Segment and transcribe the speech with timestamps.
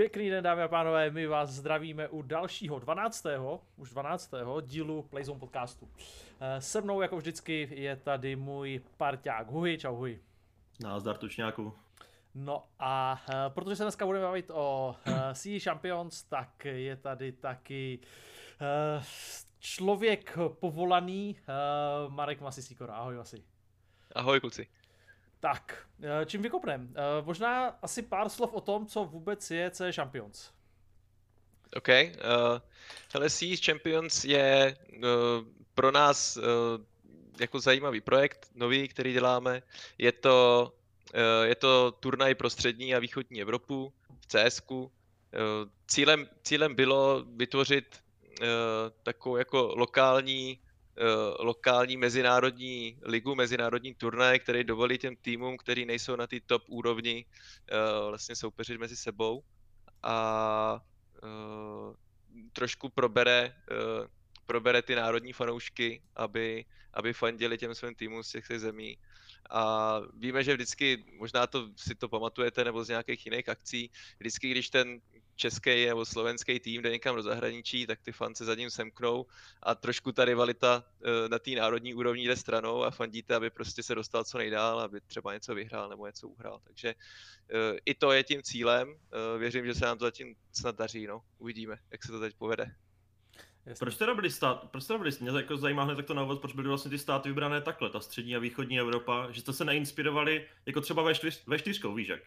[0.00, 3.26] Pěkný den, dámy a pánové, my vás zdravíme u dalšího 12.
[3.76, 4.30] už 12.
[4.62, 5.88] dílu Playzone podcastu.
[6.40, 9.78] Eh, se mnou, jako vždycky, je tady můj parťák Huhy.
[9.78, 10.20] Čau Huhy.
[10.80, 11.74] Názdar tučňáku.
[12.34, 17.32] No a uh, protože se dneska budeme bavit o uh, Sea Champions, tak je tady
[17.32, 17.98] taky
[19.58, 21.36] člověk povolaný
[22.08, 22.94] Marek Masisíkora.
[22.94, 23.44] Ahoj Vasi.
[24.14, 24.66] Ahoj kluci.
[25.40, 26.82] Tak, uh, čím vykopnem?
[26.82, 30.50] Uh, možná asi pár slov o tom, co vůbec je C Champions.
[31.76, 31.88] OK.
[31.88, 31.94] Uh,
[33.12, 35.02] hele, Sea Champions je uh,
[35.74, 36.42] pro nás uh,
[37.40, 39.62] jako zajímavý projekt, nový, který děláme.
[39.98, 40.72] Je to
[41.14, 44.92] Eh, je to turnaj pro střední a východní Evropu v CSku.
[45.34, 45.38] Eh,
[45.86, 48.02] cílem, cílem bylo vytvořit
[48.42, 48.46] eh,
[49.02, 50.58] takovou jako lokální,
[51.38, 57.24] lokální mezinárodní ligu, mezinárodní turnaj, který dovolí těm týmům, který nejsou na té top úrovni,
[58.08, 59.44] vlastně soupeřit mezi sebou
[60.02, 60.80] a
[62.52, 63.54] trošku probere,
[64.46, 68.98] probere ty národní fanoušky, aby, aby fandili těm svým týmům z těch zemí.
[69.50, 74.50] A víme, že vždycky, možná to si to pamatujete, nebo z nějakých jiných akcí, vždycky,
[74.50, 75.00] když ten
[75.40, 79.26] český nebo slovenský tým jde někam do zahraničí, tak ty fance za ním semknou
[79.62, 83.82] a trošku ta rivalita eh, na té národní úrovni jde stranou a fandíte, aby prostě
[83.82, 86.60] se dostal co nejdál, aby třeba něco vyhrál nebo něco uhrál.
[86.64, 88.88] Takže eh, i to je tím cílem.
[88.92, 91.06] Eh, věřím, že se nám to zatím snad daří.
[91.06, 91.22] No.
[91.38, 92.74] Uvidíme, jak se to teď povede.
[93.66, 93.78] Jasně.
[93.78, 96.40] Proč teda byli stát, proč teda byli, mě jako zajímá hned tak to na úvod,
[96.40, 99.64] proč byly vlastně ty státy vybrané takhle, ta střední a východní Evropa, že jste se
[99.64, 102.20] neinspirovali jako třeba ve, čtyř, ve čtyřkou, víš jak?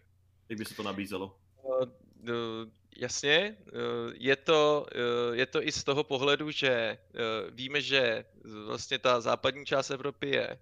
[0.50, 1.38] Jak by se to nabízelo?
[1.64, 4.86] Uh, uh, jasně, uh, je to,
[5.30, 8.26] uh, je to i z toho pohledu, že uh, víme, že
[8.66, 10.60] vlastně ta západní část Evropy je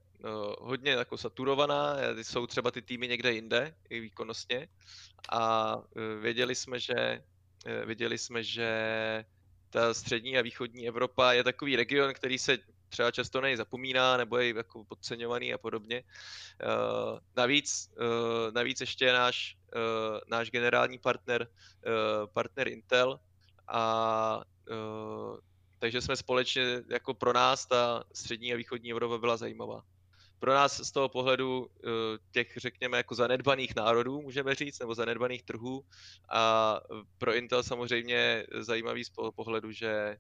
[0.60, 4.68] hodně jako saturovaná, jsou třeba ty týmy někde jinde, i výkonnostně,
[5.32, 5.78] a
[6.22, 7.24] věděli jsme, že,
[7.86, 8.70] věděli jsme, že
[9.70, 12.58] ta střední a východní Evropa je takový region, který se
[12.90, 16.04] třeba často nejzapomíná nebo je jako podceňovaný a podobně.
[17.36, 17.90] Navíc,
[18.54, 23.20] navíc ještě náš, uh, náš generální partner, uh, partner Intel
[23.68, 25.38] a uh,
[25.80, 29.84] takže jsme společně, jako pro nás ta střední a východní Evropa byla zajímavá
[30.42, 31.68] pro nás z toho pohledu
[32.32, 35.86] těch, řekněme, jako zanedbaných národů, můžeme říct, nebo zanedbaných trhů
[36.30, 36.80] a
[37.18, 40.18] pro Intel samozřejmě zajímavý z pohledu, že,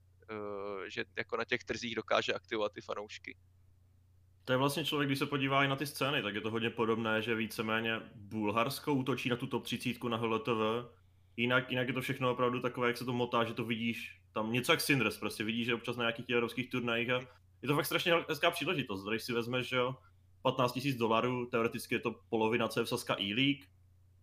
[0.87, 3.37] že jako na těch trzích dokáže aktivovat ty fanoušky.
[4.45, 6.69] To je vlastně člověk, když se podívá i na ty scény, tak je to hodně
[6.69, 10.89] podobné, že víceméně Bulharsko útočí na tu top 30 na HLTV,
[11.37, 14.53] jinak, jinak je to všechno opravdu takové, jak se to motá, že to vidíš, tam
[14.53, 17.19] něco jak Sindres, prostě vidíš, že občas na nějakých evropských turnajích a
[17.61, 19.95] je to fakt strašně hezká příležitost, když si vezmeš, že jo,
[20.41, 23.65] 15 000 dolarů, teoreticky je to polovina CFSaska e-league,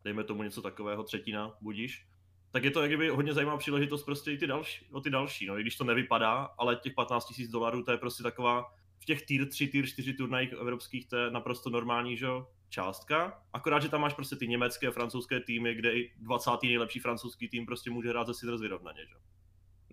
[0.05, 2.07] dejme tomu něco takového, třetina, budíš,
[2.51, 5.47] tak je to jak kdyby hodně zajímavá příležitost prostě i ty další, o ty další,
[5.47, 8.75] no, i když to nevypadá, ale těch 15 000 dolarů to je prostě taková,
[9.09, 12.27] těch tier 3, tier 4 turnajích evropských to je naprosto normální, že
[12.69, 16.51] částka, akorát, že tam máš prostě ty německé a francouzské týmy, kde i 20.
[16.63, 19.15] nejlepší francouzský tým prostě může hrát ze Siders vyrovnaně, že?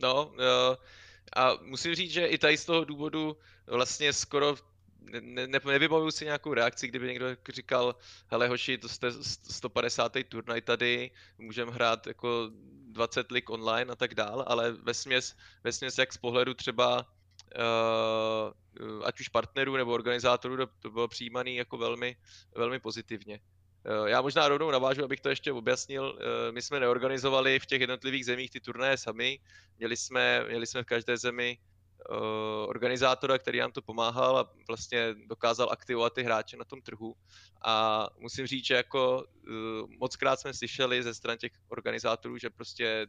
[0.01, 0.33] No,
[1.35, 3.37] a musím říct, že i tady z toho důvodu
[3.67, 4.55] vlastně skoro
[4.99, 7.95] ne, ne, nevybavuju si nějakou reakci, kdyby někdo říkal,
[8.27, 10.11] hele hoši, to jste 150.
[10.29, 12.51] turnaj tady, můžeme hrát jako
[12.91, 14.93] 20 lig online a tak dál, ale ve
[15.71, 17.07] směs, jak z pohledu třeba
[19.03, 22.17] ať už partnerů nebo organizátorů, to bylo přijímané jako velmi,
[22.55, 23.39] velmi pozitivně.
[23.85, 26.03] Uh, já možná rovnou navážu, abych to ještě objasnil.
[26.03, 29.39] Uh, my jsme neorganizovali v těch jednotlivých zemích ty turnaje sami.
[29.77, 31.57] Měli jsme, měli jsme v každé zemi
[32.67, 37.15] organizátora, který nám to pomáhal a vlastně dokázal aktivovat ty hráče na tom trhu.
[37.65, 39.25] A musím říct, že jako
[39.99, 43.07] moc krát jsme slyšeli ze stran těch organizátorů, že prostě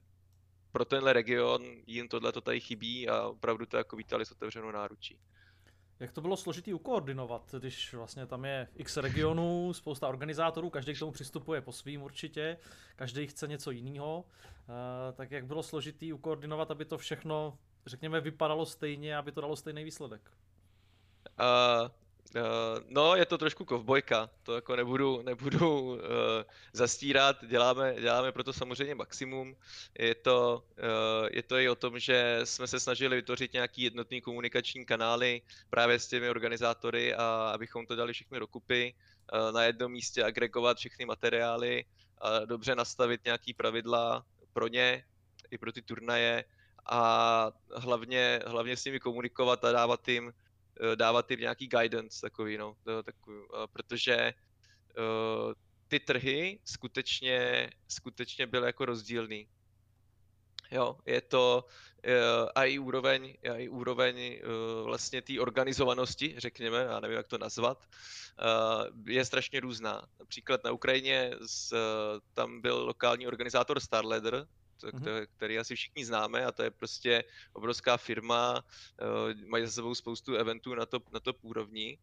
[0.77, 4.71] pro tenhle region jim tohle to tady chybí a opravdu to jako vítali s otevřenou
[4.71, 5.19] náručí.
[6.01, 10.99] Jak to bylo složitý ukoordinovat, když vlastně tam je x regionů, spousta organizátorů, každý k
[10.99, 12.59] tomu přistupuje po svým určitě,
[12.97, 14.75] každý chce něco jiného, uh,
[15.15, 19.85] tak jak bylo složitý ukoordinovat, aby to všechno řekněme, vypadalo stejně, aby to dalo stejný
[19.85, 20.31] výsledek?
[21.41, 21.89] Uh,
[22.35, 22.43] Uh,
[22.89, 26.01] no, je to trošku kovbojka, to jako nebudu, nebudu uh,
[26.73, 29.57] zastírat, děláme, děláme proto samozřejmě maximum.
[29.99, 34.21] Je to, uh, je to i o tom, že jsme se snažili vytvořit nějaký jednotný
[34.21, 38.95] komunikační kanály právě s těmi organizátory a abychom to dali všechny dokupy,
[39.33, 41.85] uh, na jednom místě agregovat všechny materiály,
[42.19, 45.05] a dobře nastavit nějaký pravidla pro ně,
[45.51, 46.45] i pro ty turnaje,
[46.87, 50.33] a hlavně, hlavně s nimi komunikovat a dávat jim,
[50.95, 53.43] dávat jim nějaký guidance takový, no, takový,
[53.73, 54.35] protože
[55.89, 59.49] ty trhy skutečně, skutečně byly jako rozdílný.
[60.71, 61.65] Jo, je to
[62.55, 64.41] a i úroveň, a i úroveň
[64.85, 67.87] vlastně té organizovanosti, řekněme, já nevím, jak to nazvat,
[69.07, 70.07] je strašně různá.
[70.19, 71.75] Například na Ukrajině z,
[72.35, 74.47] tam byl lokální organizátor Starladder,
[74.83, 75.27] mm-hmm.
[75.37, 78.65] který asi všichni známe a to je prostě obrovská firma,
[79.03, 81.99] uh, mají za sebou spoustu eventů na top, na top úrovni.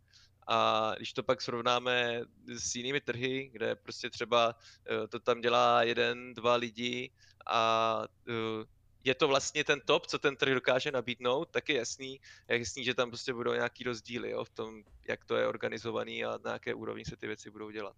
[0.47, 5.83] A když to pak srovnáme s jinými trhy, kde prostě třeba uh, to tam dělá
[5.83, 7.11] jeden, dva lidi
[7.47, 8.63] a uh,
[9.03, 12.19] je to vlastně ten top, co ten trh dokáže nabídnout, tak je jasný,
[12.49, 16.25] je jasný, že tam prostě budou nějaký rozdíly jo, v tom, jak to je organizovaný
[16.25, 17.95] a na jaké úrovni se ty věci budou dělat.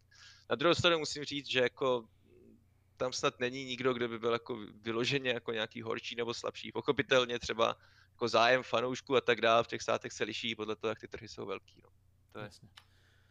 [0.49, 2.07] Na druhou stranu musím říct, že jako
[2.97, 6.71] tam snad není nikdo, kdo by byl jako vyloženě jako nějaký horší nebo slabší.
[6.71, 7.77] Pochopitelně třeba
[8.11, 11.07] jako zájem fanoušků a tak dále v těch státech se liší podle toho, jak ty
[11.07, 11.81] trhy jsou velký.
[11.83, 11.89] No.
[12.31, 12.45] To je.
[12.45, 12.69] Jasně.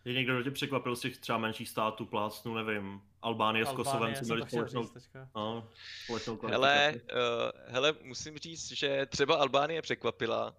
[0.04, 4.14] Je někdo, kdo tě překvapil z těch třeba menších států, plácnu, nevím, Albánie, s Kosovem,
[4.14, 4.90] co měli společnou,
[5.34, 5.68] no,
[6.04, 10.54] společnou hele, uh, hele, musím říct, že třeba Albánie překvapila uh,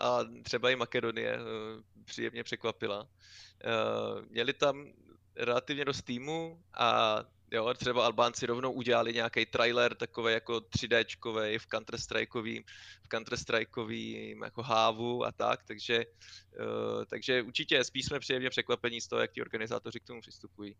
[0.00, 1.42] a třeba i Makedonie uh,
[2.04, 3.00] příjemně překvapila.
[3.00, 3.08] Uh,
[4.28, 4.86] měli tam
[5.36, 7.18] relativně dost týmu a
[7.50, 12.64] Jo, třeba Albánci rovnou udělali nějaký trailer takový jako 3Dčkový v counter strikeový
[13.02, 13.38] v counter
[14.44, 16.04] jako hávu a tak, takže,
[16.60, 20.76] uh, takže určitě spíš jsme příjemně překvapení z toho, jak ti organizátoři k tomu přistupují.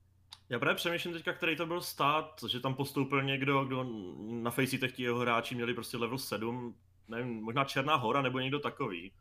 [0.48, 3.86] Já právě přemýšlím teďka, který to byl stát, že tam postoupil někdo, kdo
[4.30, 6.76] na Facetech ti jeho hráči měli prostě level 7,
[7.08, 9.12] nevím, možná Černá hora nebo někdo takový.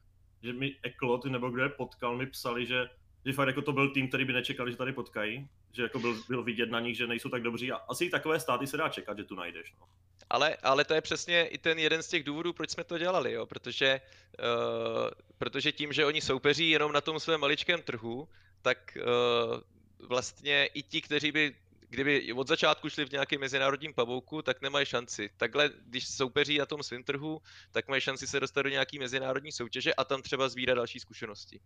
[0.44, 2.90] Že mi Eklot nebo kdo je potkal, mi psali, že
[3.28, 6.24] že fakt jako to byl tým, který by nečekali, že tady potkají, že jako byl,
[6.28, 8.90] byl vidět na nich, že nejsou tak dobří a asi i takové státy se dá
[8.90, 9.74] čekat, že tu najdeš.
[9.80, 9.88] No.
[10.30, 13.32] Ale, ale to je přesně i ten jeden z těch důvodů, proč jsme to dělali,
[13.32, 13.46] jo?
[13.46, 14.02] Protože,
[14.40, 18.28] uh, protože tím, že oni soupeří jenom na tom svém maličkém trhu,
[18.62, 21.56] tak uh, vlastně i ti, kteří by
[21.90, 25.30] kdyby od začátku šli v nějakém mezinárodním pavouku, tak nemají šanci.
[25.38, 27.42] Takhle, když soupeří na tom svém trhu,
[27.72, 31.60] tak mají šanci se dostat do nějaký mezinárodní soutěže a tam třeba sbírat další zkušenosti.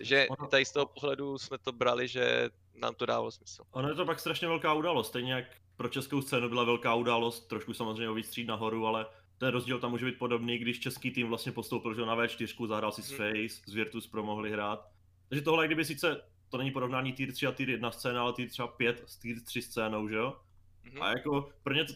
[0.00, 3.62] Že ono, tady z toho pohledu jsme to brali, že nám to dávalo smysl.
[3.70, 5.44] Ono je to pak strašně velká událost, stejně jak
[5.76, 9.06] pro českou scénu byla velká událost, trošku samozřejmě o výstřít nahoru, ale
[9.38, 12.92] ten rozdíl tam může být podobný, když český tým vlastně postoupil že na V4, zahrál
[12.92, 13.18] si s hmm.
[13.18, 14.88] Face, z Virtus Pro mohli hrát.
[15.28, 18.48] Takže tohle, kdyby sice, to není porovnání tier 3 a tier 1 scéna, ale tier
[18.48, 20.36] třeba 5 s tier 3 scénou, že jo?
[20.84, 21.02] Mm-hmm.
[21.02, 21.86] A jako pro ně,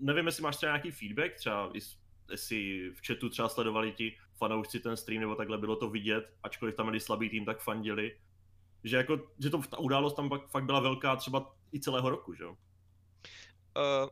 [0.00, 1.72] nevím, jestli máš třeba nějaký feedback, třeba
[2.30, 6.74] jestli v chatu třeba sledovali ti fanoušci ten stream, nebo takhle bylo to vidět, ačkoliv
[6.74, 8.18] tam měli slabý tým, tak fandili.
[8.84, 12.34] Že, jako, že to, ta událost tam pak, fakt byla velká třeba i celého roku,
[12.34, 12.56] že jo?
[13.76, 14.08] Uh,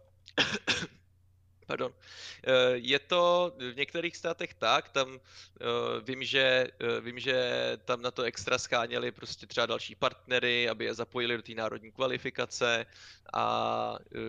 [1.70, 1.92] pardon.
[1.94, 6.66] Eh, je to v některých státech tak, tam eh, vím, že,
[7.00, 7.36] vím, že
[7.84, 11.92] tam na to extra scháněli prostě třeba další partnery, aby je zapojili do té národní
[11.92, 12.86] kvalifikace
[13.34, 13.44] a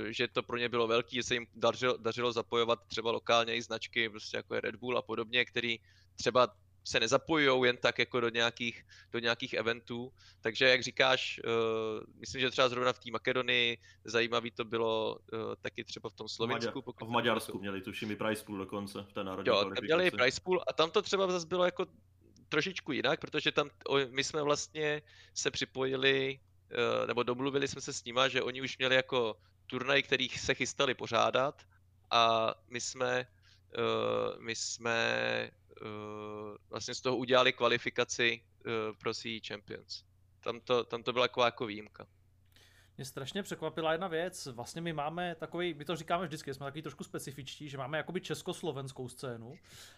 [0.09, 3.61] že to pro ně bylo velký, že se jim dařilo, dařilo zapojovat třeba lokálně i
[3.61, 5.79] značky, prostě jako je Red Bull a podobně, který
[6.15, 6.53] třeba
[6.83, 10.13] se nezapojují jen tak jako do nějakých, do nějakých eventů.
[10.41, 11.51] Takže jak říkáš, uh,
[12.19, 16.29] myslím, že třeba zrovna v té Makedonii zajímavý to bylo uh, taky třeba v tom
[16.29, 16.81] Slovensku.
[16.81, 17.57] Pokud v Maďarsku to...
[17.57, 20.73] měli tuším i price pool dokonce v té národní Jo, tam měli price pool a
[20.73, 21.85] tam to třeba zase bylo jako
[22.49, 23.69] trošičku jinak, protože tam
[24.09, 25.01] my jsme vlastně
[25.33, 29.35] se připojili, uh, nebo domluvili jsme se s nima, že oni už měli jako
[29.67, 31.61] turnaj, kterých se chystali pořádat
[32.11, 33.27] a my jsme,
[33.77, 35.49] uh, my jsme
[35.81, 35.87] uh,
[36.69, 40.03] vlastně z toho udělali kvalifikaci uh, pro Sea Champions.
[40.43, 42.07] Tam to, tam to byla taková jako výjimka.
[42.97, 44.45] Mě strašně překvapila jedna věc.
[44.45, 48.21] Vlastně my máme takový, my to říkáme vždycky, jsme takový trošku specifičtí, že máme jakoby
[48.21, 49.55] československou scénu,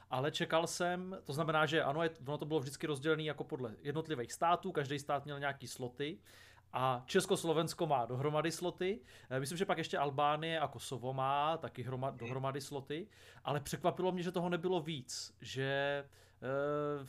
[0.10, 4.34] ale čekal jsem, to znamená, že ano, ono to bylo vždycky rozdělené jako podle jednotlivých
[4.34, 6.20] států, každý stát měl nějaký sloty
[6.74, 9.00] a Československo má dohromady sloty.
[9.30, 13.08] Eh, myslím, že pak ještě Albánie a Kosovo má taky hromad, dohromady sloty,
[13.44, 17.08] ale překvapilo mě, že toho nebylo víc, že e,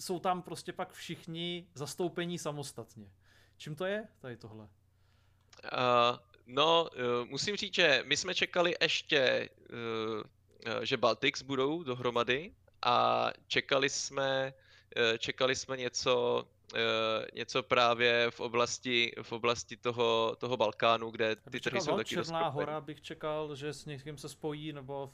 [0.00, 3.10] jsou tam prostě pak všichni zastoupení samostatně.
[3.56, 4.68] Čím to je tady tohle?
[5.64, 12.54] Uh, no, uh, musím říct, že my jsme čekali ještě, uh, že Baltics budou dohromady
[12.82, 14.54] a čekali jsme,
[14.96, 16.44] uh, čekali jsme něco
[17.34, 22.48] něco právě v oblasti, v oblasti toho, toho Balkánu, kde ty trhy jsou taky Černá
[22.48, 25.12] hora bych čekal, že s někým se spojí, nebo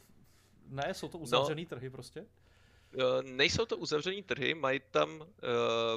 [0.66, 1.22] ne, jsou to no.
[1.22, 2.26] uzavřený no, trhy prostě?
[2.94, 5.26] Eh, nejsou to uzavřený trhy, mají tam, uh,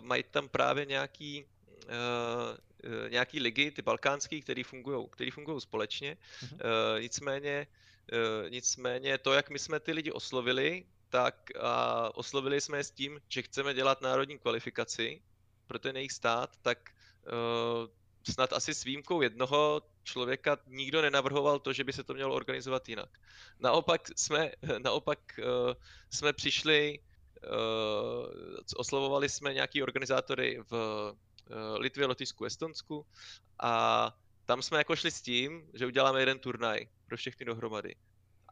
[0.02, 1.46] mají tam právě nějaký,
[1.86, 6.18] uh, nějaký ligy, ty balkánský, které fungují který fungují společně.
[6.18, 6.54] Uh-huh.
[6.54, 7.68] Uh, nicméně,
[8.14, 11.62] uh, nicméně to, jak my jsme ty lidi oslovili, tak uh,
[12.14, 15.22] oslovili jsme je s tím, že chceme dělat národní kvalifikaci
[15.68, 16.90] pro ten jejich stát, tak
[17.26, 17.88] uh,
[18.32, 22.90] snad asi s výjimkou jednoho člověka nikdo nenavrhoval to, že by se to mělo organizovat
[22.90, 23.10] jinak.
[23.60, 24.52] Naopak jsme,
[24.84, 25.74] naopak uh,
[26.10, 28.26] jsme přišli, uh,
[28.76, 33.06] oslovovali jsme nějaký organizátory v uh, Litvě, Lotyšsku, Estonsku
[33.60, 34.12] a
[34.46, 37.96] tam jsme jako šli s tím, že uděláme jeden turnaj pro všechny dohromady.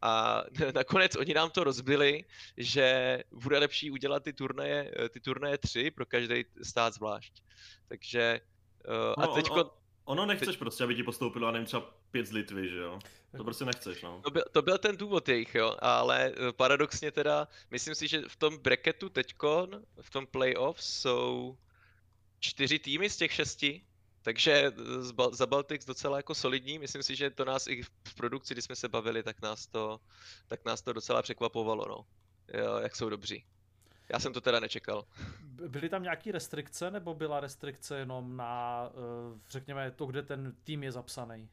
[0.01, 0.43] A
[0.75, 2.25] nakonec oni nám to rozbili,
[2.57, 7.43] že bude lepší udělat ty turnaje, ty turnaje tři pro každý stát zvlášť.
[7.87, 8.41] Takže
[8.87, 9.55] uh, no, a teďko...
[9.55, 9.71] On, on,
[10.05, 12.99] ono nechceš prostě, aby ti postoupilo, a nevím, třeba pět z Litvy, že jo?
[13.37, 14.21] To prostě nechceš, no.
[14.23, 18.21] To byl, to byl ten důvod jejich, jo, ale eh, paradoxně teda, myslím si, že
[18.27, 21.57] v tom bracketu teďkon, v tom playoff jsou
[22.39, 23.81] čtyři týmy z těch šesti,
[24.21, 24.71] takže eh,
[25.31, 28.75] za Baltics docela jako solidní, myslím si, že to nás i v produkci, kdy jsme
[28.75, 29.99] se bavili, tak nás to,
[30.47, 32.05] tak nás to docela překvapovalo, no.
[32.59, 33.45] Jo, jak jsou dobří.
[34.13, 35.05] Já jsem to teda nečekal.
[35.67, 40.83] Byly tam nějaké restrikce, nebo byla restrikce jenom na, eh, řekněme, to, kde ten tým
[40.83, 41.49] je zapsaný?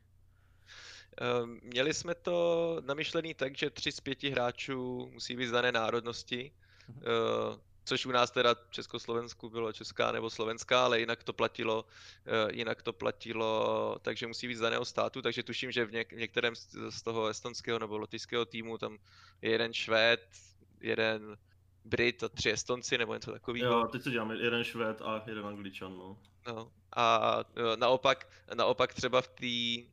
[1.20, 5.72] Ehm, měli jsme to namyšlený tak, že tři z pěti hráčů musí být z dané
[5.72, 6.52] národnosti.
[6.90, 11.84] Mm-hmm což u nás teda v Československu bylo česká nebo slovenská, ale jinak to platilo,
[12.26, 16.16] eh, jinak to platilo, takže musí být z daného státu, takže tuším, že v, něk-
[16.16, 16.54] v některém
[16.90, 18.98] z toho estonského nebo lotyšského týmu tam
[19.42, 20.20] je jeden Švéd,
[20.80, 21.36] jeden
[21.84, 23.72] Brit a tři Estonci nebo něco takového.
[23.72, 26.18] Jo, teď se děláme jeden Švéd a jeden Angličan, no.
[26.46, 26.72] no.
[26.96, 29.90] A eh, naopak, naopak třeba v té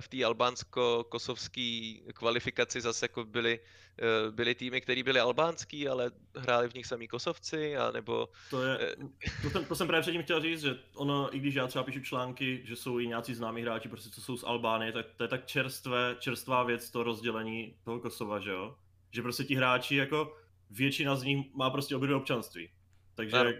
[0.00, 3.60] v té albánsko-kosovské kvalifikaci zase jako byly,
[3.98, 8.28] eh, byly týmy, které byly albánský, ale hráli v nich samý kosovci, a nebo...
[8.50, 8.96] To, je, eh,
[9.42, 12.00] to, jsem, to jsem právě předtím chtěl říct, že ono, i když já třeba píšu
[12.00, 15.28] články, že jsou i nějací známí hráči, prostě co jsou z Albánie, tak to je
[15.28, 18.76] tak čerstvé, čerstvá věc, to rozdělení toho Kosova, že jo?
[19.10, 20.36] Že prostě ti hráči, jako
[20.70, 22.70] většina z nich má prostě obě občanství.
[23.14, 23.50] Takže ano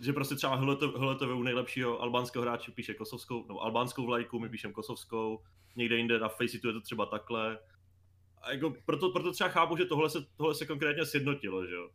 [0.00, 0.54] že prostě třeba
[0.96, 5.42] HLTV u nejlepšího albánského hráče píše kosovskou, nebo albánskou vlajku, my píšeme kosovskou,
[5.76, 7.58] někde jinde na Faceitu je to třeba takhle.
[8.42, 11.90] A jako proto, proto třeba chápu, že tohle se, tohle se konkrétně sjednotilo, že jo.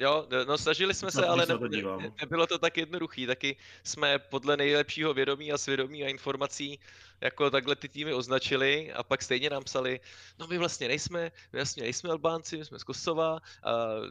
[0.00, 3.26] Jo, no snažili jsme se, ale ne, ne, nebylo to tak jednoduchý.
[3.26, 6.80] Taky jsme podle nejlepšího vědomí a svědomí a informací
[7.20, 10.00] jako takhle ty týmy označili a pak stejně nám psali,
[10.38, 11.22] no my vlastně nejsme,
[11.52, 14.10] my vlastně nejsme Albánci, my jsme z Kosova, a e,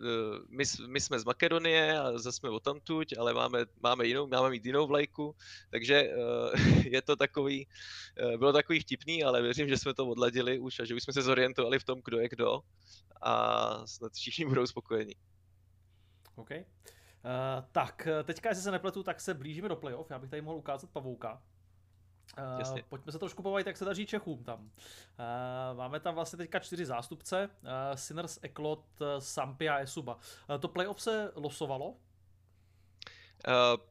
[0.49, 4.65] my, my jsme z Makedonie a zase jsme odtamtuť, ale máme, máme jinou, máme mít
[4.65, 5.35] jinou vlajku,
[5.69, 6.09] takže e,
[6.89, 7.67] je to takový,
[8.17, 11.13] e, bylo takový vtipný, ale věřím, že jsme to odladili už a že už jsme
[11.13, 12.59] se zorientovali v tom, kdo je kdo
[13.21, 15.15] a snad všichni budou spokojení.
[16.35, 16.49] OK.
[16.51, 16.57] Uh,
[17.71, 20.11] tak, teďka, jestli se nepletu, tak se blížíme do playoff.
[20.11, 21.41] Já bych tady mohl ukázat pavouka.
[22.37, 24.59] Uh, pojďme se trošku pobavit, jak se daří Čechům tam.
[24.59, 27.49] Uh, máme tam vlastně teďka čtyři zástupce.
[27.61, 28.85] Uh, Sinners, Eklot,
[29.19, 30.15] Sampia a Esuba.
[30.15, 31.89] Uh, to playoff se losovalo?
[31.89, 31.95] Uh,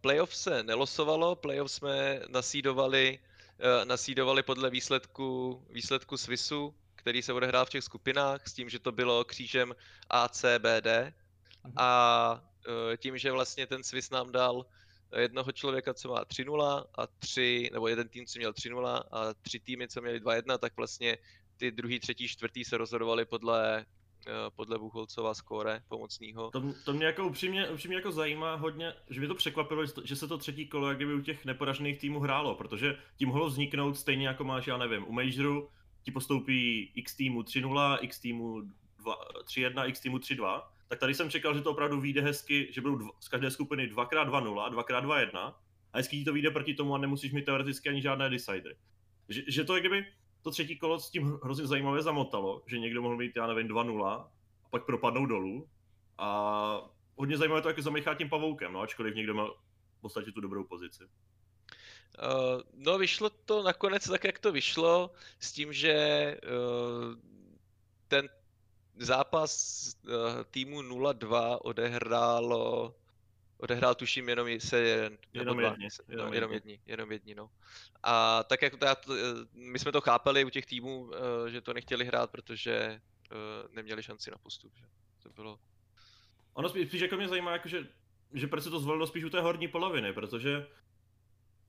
[0.00, 7.66] playoff se nelosovalo, playoff jsme nasídovali, uh, nasídovali podle výsledku, výsledku Swissu, který se odehrál
[7.66, 9.74] v těch skupinách, s tím, že to bylo křížem
[10.10, 10.88] ACBD.
[11.64, 11.72] Uh-huh.
[11.76, 14.66] A uh, tím, že vlastně ten Swiss nám dal
[15.20, 19.60] jednoho člověka, co má 3-0 a tři, nebo jeden tým, co měl 3-0 a tři
[19.60, 21.18] týmy, co měli 2-1, tak vlastně
[21.56, 23.78] ty druhý, třetí, čtvrtý se rozhodovali podle
[24.26, 26.50] eh, podle Bucholcova skóre pomocného.
[26.50, 30.28] To, to mě jako upřímně, upřímně jako zajímá hodně, že mě to překvapilo, že se
[30.28, 34.26] to třetí kolo jak kdyby u těch neporažených týmů hrálo, protože tím mohlo vzniknout stejně
[34.26, 35.68] jako máš, já nevím, u Majoru
[36.02, 38.62] ti postoupí x týmu 3-0, x týmu
[39.44, 43.10] 3-1, x týmu 3-2 tak tady jsem čekal, že to opravdu vyjde hezky, že budou
[43.20, 45.38] z každé skupiny 2x2-0, 2x2-1
[45.92, 48.76] a hezky ti to vyjde proti tomu a nemusíš mít teoreticky ani žádné decidery.
[49.28, 50.06] Že, že to je kdyby
[50.42, 54.06] to třetí kolo s tím hrozně zajímavě zamotalo, že někdo mohl mít, já nevím, 2-0
[54.06, 54.30] a
[54.70, 55.68] pak propadnou dolů
[56.18, 59.46] a hodně zajímavé to, jak zamíchá tím pavoukem, no ačkoliv někdo má
[59.98, 61.04] v podstatě tu dobrou pozici.
[61.04, 61.08] Uh,
[62.74, 67.14] no vyšlo to nakonec tak, jak to vyšlo, s tím, že uh,
[68.08, 68.28] ten
[68.96, 69.52] zápas
[70.04, 70.12] uh,
[70.50, 72.94] týmu 0-2 odehrálo
[73.58, 77.50] odehrál tuším jenom se jeden, jenom dva, jedni, jenom, no, jenom jedni, jenom jedni, no.
[78.02, 79.16] A tak jak to, eh,
[79.54, 81.12] my jsme to chápali u těch týmů, uh,
[81.46, 83.00] že to nechtěli hrát, protože
[83.72, 84.84] neměli šanci na postup, že
[85.22, 85.58] to bylo.
[86.52, 87.86] Ono spíš, spíš jako mě zajímá, jako že,
[88.32, 90.66] že proč se to zvolilo spíš u té horní poloviny, protože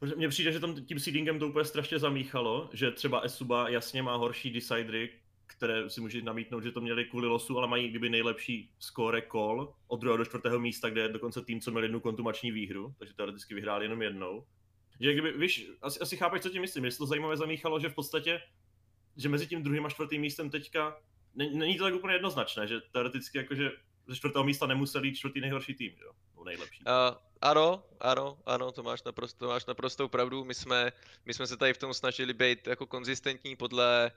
[0.04, 4.04] Protože mně přijde, že tam tím seedingem to úplně strašně zamíchalo, že třeba Esuba jasně
[4.04, 5.10] má horší decidery,
[5.48, 9.74] které si můžeš namítnout, že to měli kvůli losu, ale mají kdyby nejlepší score call
[9.88, 13.14] od druhého do čtvrtého místa, kde je dokonce tým, co měl jednu kontumační výhru, takže
[13.14, 14.46] teoreticky vyhrál jenom jednou.
[15.00, 17.96] Že kdyby, víš, asi, asi chápeš, co tím myslím, jestli to zajímavé zamíchalo, že v
[17.96, 18.42] podstatě,
[19.18, 20.98] že mezi tím druhým a čtvrtým místem teďka,
[21.36, 23.72] není to tak úplně jednoznačné, že teoreticky jakože
[24.08, 26.12] ze čtvrtého místa nemusel jít čtvrtý nejhorší tým, jo?
[26.44, 26.84] nejlepší.
[26.88, 30.44] Uh, ano, ano, ano, to máš, naprosto, to máš naprostou pravdu.
[30.44, 30.92] My jsme,
[31.26, 34.12] my jsme se tady v tom snažili být jako konzistentní podle,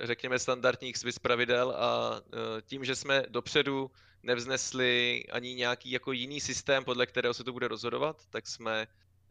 [0.00, 2.20] řekněme, standardních Swiss pravidel a uh,
[2.62, 3.90] tím, že jsme dopředu
[4.22, 8.86] nevznesli ani nějaký jako jiný systém, podle kterého se to bude rozhodovat, tak jsme,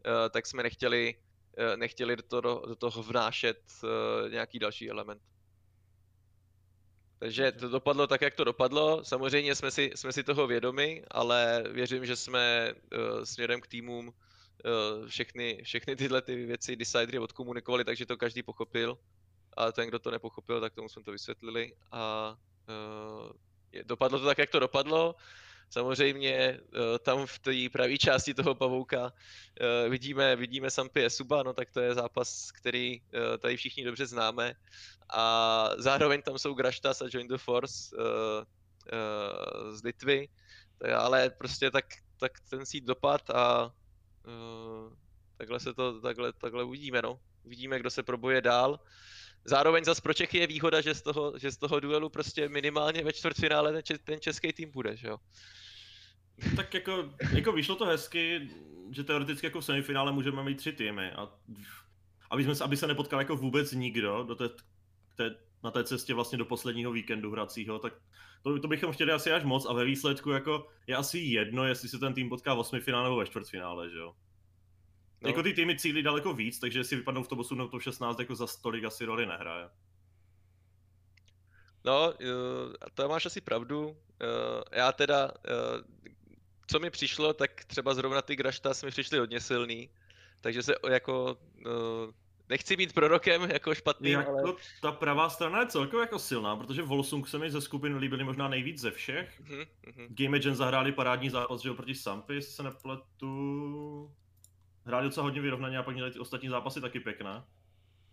[0.06, 1.14] uh, tak jsme nechtěli,
[1.76, 3.58] nechtěli do, toho, do toho vnášet
[4.30, 5.22] nějaký další element.
[7.18, 9.04] Takže to dopadlo tak, jak to dopadlo.
[9.04, 12.74] Samozřejmě jsme si, jsme si toho vědomi, ale věřím, že jsme
[13.24, 14.12] směrem k týmům
[15.06, 18.98] všechny, všechny tyhle ty věci decidery odkomunikovali, takže to každý pochopil.
[19.56, 21.72] A ten, kdo to nepochopil, tak tomu jsme to vysvětlili.
[21.92, 22.34] A
[22.68, 23.32] uh,
[23.72, 25.14] je, dopadlo to tak, jak to dopadlo.
[25.70, 26.60] Samozřejmě
[27.02, 29.12] tam v té pravé části toho pavouka
[29.88, 33.02] vidíme, vidíme Sampie Suba, no tak to je zápas, který
[33.38, 34.54] tady všichni dobře známe.
[35.10, 40.28] A zároveň tam jsou Graštas a Join the Force uh, uh, z Litvy,
[40.96, 41.84] ale prostě tak,
[42.16, 44.92] tak ten si dopad a uh,
[45.36, 47.20] takhle se to, takhle, takhle uvidíme, no.
[47.44, 48.80] Uvidíme, kdo se proboje dál.
[49.44, 53.04] Zároveň zase pro Čechy je výhoda, že z toho, že z toho duelu prostě minimálně
[53.04, 55.18] ve čtvrtfinále ten, ten český tým bude, že jo.
[56.56, 58.50] Tak jako, jako vyšlo to hezky,
[58.90, 61.28] že teoreticky jako v semifinále můžeme mít tři týmy a
[62.30, 64.48] aby, jsme, aby se nepotkal jako vůbec nikdo do té
[65.16, 67.92] té, na té cestě vlastně do posledního víkendu hracího, tak
[68.42, 71.88] to, to bychom chtěli asi až moc a ve výsledku jako je asi jedno, jestli
[71.88, 74.14] se ten tým potká v osmifinále nebo ve čtvrtfinále, že jo.
[75.22, 75.28] No.
[75.28, 78.18] Jako ty týmy cílí daleko víc, takže jestli vypadnou v tom 8 nebo to 16,
[78.18, 79.68] jako za stolik asi roli nehraje.
[81.84, 82.14] No,
[82.94, 83.96] to máš asi pravdu.
[84.72, 85.30] Já teda,
[86.66, 89.90] co mi přišlo, tak třeba zrovna ty Graštas mi přišly hodně silný,
[90.40, 91.36] takže se jako
[92.48, 94.54] nechci být prorokem jako špatný, jako ale...
[94.82, 98.48] Ta pravá strana je celkově jako silná, protože Volsung se mi ze skupin líbily možná
[98.48, 99.40] nejvíc ze všech.
[99.40, 99.66] Mm-hmm.
[100.08, 104.14] Game Agent zahráli parádní zápas, že jo, proti Sampy, jestli se nepletu.
[104.84, 107.42] Hráli docela hodně vyrovnaně a pak měli ty ostatní zápasy taky pěkné.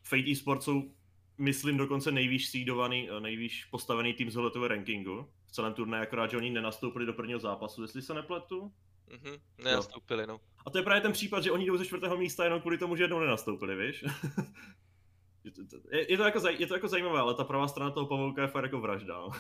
[0.04, 0.92] Fate Esports jsou,
[1.38, 5.30] myslím, dokonce nejvýš sídovaný, eh, nejvýš postavený tým z rankingu.
[5.48, 8.74] V celém turnaji, akorát, že oni nenastoupili do prvního zápasu, jestli se nepletu.
[9.12, 10.40] Mhm, nenastoupili, no.
[10.66, 12.96] A to je právě ten případ, že oni jdou ze čtvrtého místa jenom kvůli tomu,
[12.96, 14.04] že jednou nenastoupili, víš?
[15.92, 18.42] je, je, to jako, zaj, je to jako zajímavé, ale ta pravá strana toho pavouka
[18.42, 19.18] je fakt jako vražda.
[19.18, 19.32] No,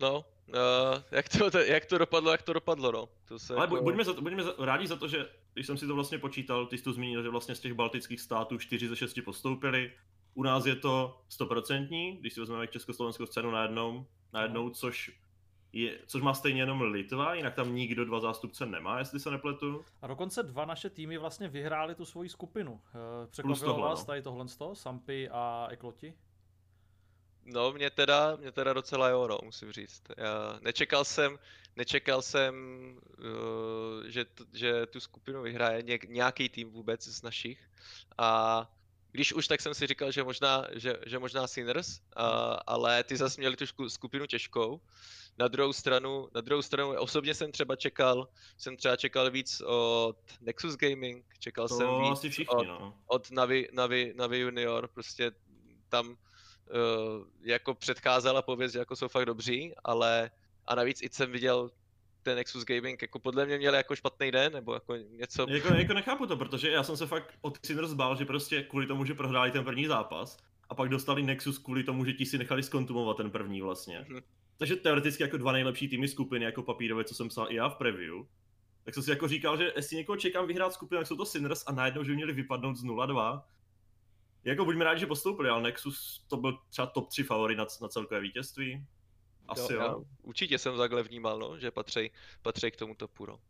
[0.00, 3.08] no uh, jak, to, jak to dopadlo, jak to dopadlo, no.
[3.28, 3.82] To se ale jako...
[3.82, 6.78] buďme, za, buďme za, rádi za to, že když jsem si to vlastně počítal, ty
[6.78, 9.92] jsi tu zmínil, že vlastně z těch baltických států 4 ze 6 postoupili.
[10.34, 15.10] U nás je to stoprocentní, když si vezmeme československou scénu najednou, najednou, což
[15.72, 19.84] je, což má stejně jenom Litva, jinak tam nikdo dva zástupce nemá, jestli se nepletu.
[20.02, 22.80] A dokonce dva naše týmy vlastně vyhráli tu svoji skupinu.
[22.94, 24.04] Eh, překvapilo tohle, vás no.
[24.04, 26.14] tady tohle, Sampy a Ekloti?
[27.44, 30.02] No, mě teda, mě teda docela jo, no, musím říct.
[30.16, 31.38] Já nečekal jsem,
[31.76, 32.54] nečekal jsem,
[33.18, 37.68] uh, že, t, že tu skupinu vyhraje nějaký tým vůbec z našich.
[38.18, 38.70] A
[39.10, 42.24] když už, tak jsem si říkal, že možná, že, že možná Sinners, uh,
[42.66, 44.80] ale ty zase měli tu skupinu těžkou.
[45.38, 50.18] Na druhou stranu, na druhou stranu osobně jsem třeba čekal, jsem třeba čekal víc od
[50.40, 52.98] Nexus Gaming, čekal to jsem víc všichni, od, no.
[53.06, 55.32] od Navi, Navi, Navi Junior, prostě
[55.88, 56.16] tam
[57.40, 60.30] jako předcházela pověst, že jako jsou fakt dobří, ale
[60.66, 61.70] a navíc i jsem viděl
[62.22, 65.46] ten Nexus Gaming jako podle mě měl jako špatný den, nebo jako něco...
[65.48, 68.86] Jako, jako nechápu to, protože já jsem se fakt od Sinners bál, že prostě kvůli
[68.86, 70.36] tomu, že prohráli ten první zápas,
[70.68, 74.06] a pak dostali Nexus kvůli tomu, že ti si nechali skontumovat ten první vlastně.
[74.08, 74.22] Mm-hmm.
[74.56, 77.74] Takže teoreticky jako dva nejlepší týmy skupiny, jako papírové, co jsem psal i já v
[77.74, 78.14] preview.
[78.84, 81.64] Tak jsem si jako říkal, že jestli někoho čekám vyhrát skupinu, tak jsou to Sinners
[81.66, 83.42] a najednou, že měli vypadnout z 0-2.
[84.44, 87.88] Jako buďme rádi, že postoupili, ale Nexus to byl třeba top 3 favorit na, na
[87.88, 88.86] celkové vítězství.
[89.48, 89.82] Asi jo.
[89.82, 90.04] jo.
[90.22, 92.10] určitě jsem takhle vnímal, no, že patří,
[92.42, 93.40] patří k tomu topu, no.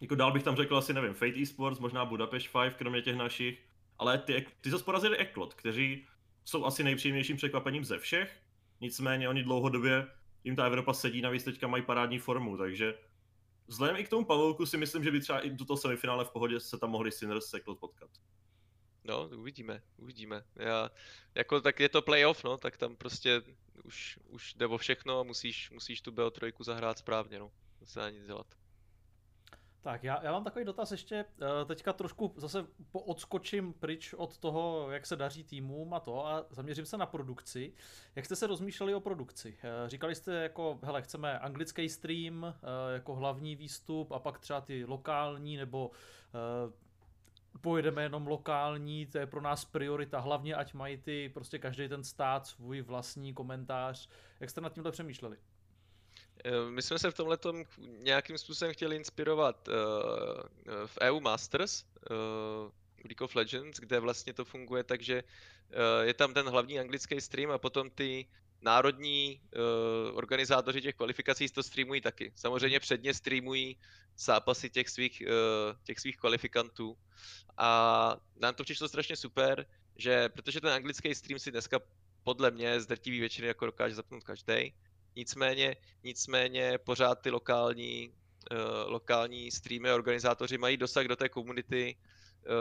[0.00, 3.62] Jako dál bych tam řekl asi, nevím, Fate Esports, možná Budapest 5, kromě těch našich,
[3.98, 6.06] ale ty, ty zase porazili Eklot, kteří
[6.44, 8.40] jsou asi nejpříjemnějším překvapením ze všech,
[8.80, 10.06] nicméně oni dlouhodobě
[10.44, 12.98] jim ta Evropa sedí, navíc teďka mají parádní formu, takže
[13.66, 16.30] vzhledem i k tomu Pavouku si myslím, že by třeba i do toho semifinále v
[16.30, 18.10] pohodě se tam mohli Sinners Sekl potkat.
[19.04, 20.44] No, uvidíme, uvidíme.
[20.56, 20.90] Já,
[21.34, 23.42] jako tak je to playoff, no, tak tam prostě
[23.84, 27.50] už, už jde o všechno a musíš, musíš tu BO3 zahrát správně, no.
[27.84, 28.46] Se dá nic dělat.
[29.84, 34.90] Tak já, já mám takový dotaz ještě, eh, teďka trošku zase odskočím pryč od toho,
[34.90, 37.72] jak se daří týmům a to a zaměřím se na produkci.
[38.16, 39.58] Jak jste se rozmýšleli o produkci?
[39.62, 44.60] Eh, říkali jste jako, hele, chceme anglický stream eh, jako hlavní výstup a pak třeba
[44.60, 45.90] ty lokální nebo
[47.60, 52.04] pojedeme jenom lokální, to je pro nás priorita, hlavně ať mají ty, prostě každý ten
[52.04, 54.08] stát svůj vlastní komentář.
[54.40, 55.36] Jak jste nad tímhle přemýšleli?
[56.44, 57.38] Eh, my jsme se v tomhle
[57.98, 59.74] nějakým způsobem chtěli inspirovat uh,
[60.86, 61.84] v EU Masters,
[63.04, 65.22] League of Legends, kde vlastně to funguje tak, že
[66.02, 68.26] je tam ten hlavní anglický stream a potom ty
[68.64, 72.32] národní uh, organizátoři těch kvalifikací to streamují taky.
[72.36, 73.76] Samozřejmě předně streamují
[74.18, 76.96] zápasy těch svých, uh, těch svých kvalifikantů.
[77.56, 81.80] A nám to přišlo strašně super, že protože ten anglický stream si dneska
[82.24, 84.74] podle mě z drtivý většiny jako dokáže zapnout každý.
[85.16, 91.96] Nicméně, nicméně pořád ty lokální, uh, lokální streamy a organizátoři mají dosah do té komunity
[91.96, 92.52] uh,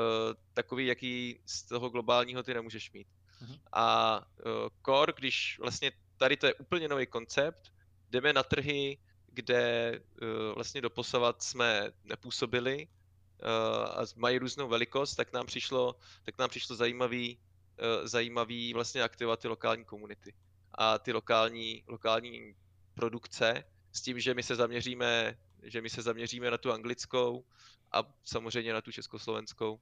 [0.54, 3.08] takový, jaký z toho globálního ty nemůžeš mít.
[3.44, 3.60] Uh-huh.
[3.72, 7.74] A uh, core, když vlastně tady to je úplně nový koncept,
[8.10, 15.34] jdeme na trhy, kde uh, vlastně doposavat jsme nepůsobili uh, a mají různou velikost, tak
[15.34, 20.34] nám přišlo, tak nám přišlo zajímavý, uh, zajímavý vlastně aktivovat ty lokální komunity
[20.72, 22.56] a ty lokální, lokální
[22.94, 27.46] produkce s tím, že my se zaměříme, že my se zaměříme na tu anglickou
[27.92, 29.80] a samozřejmě na tu československou.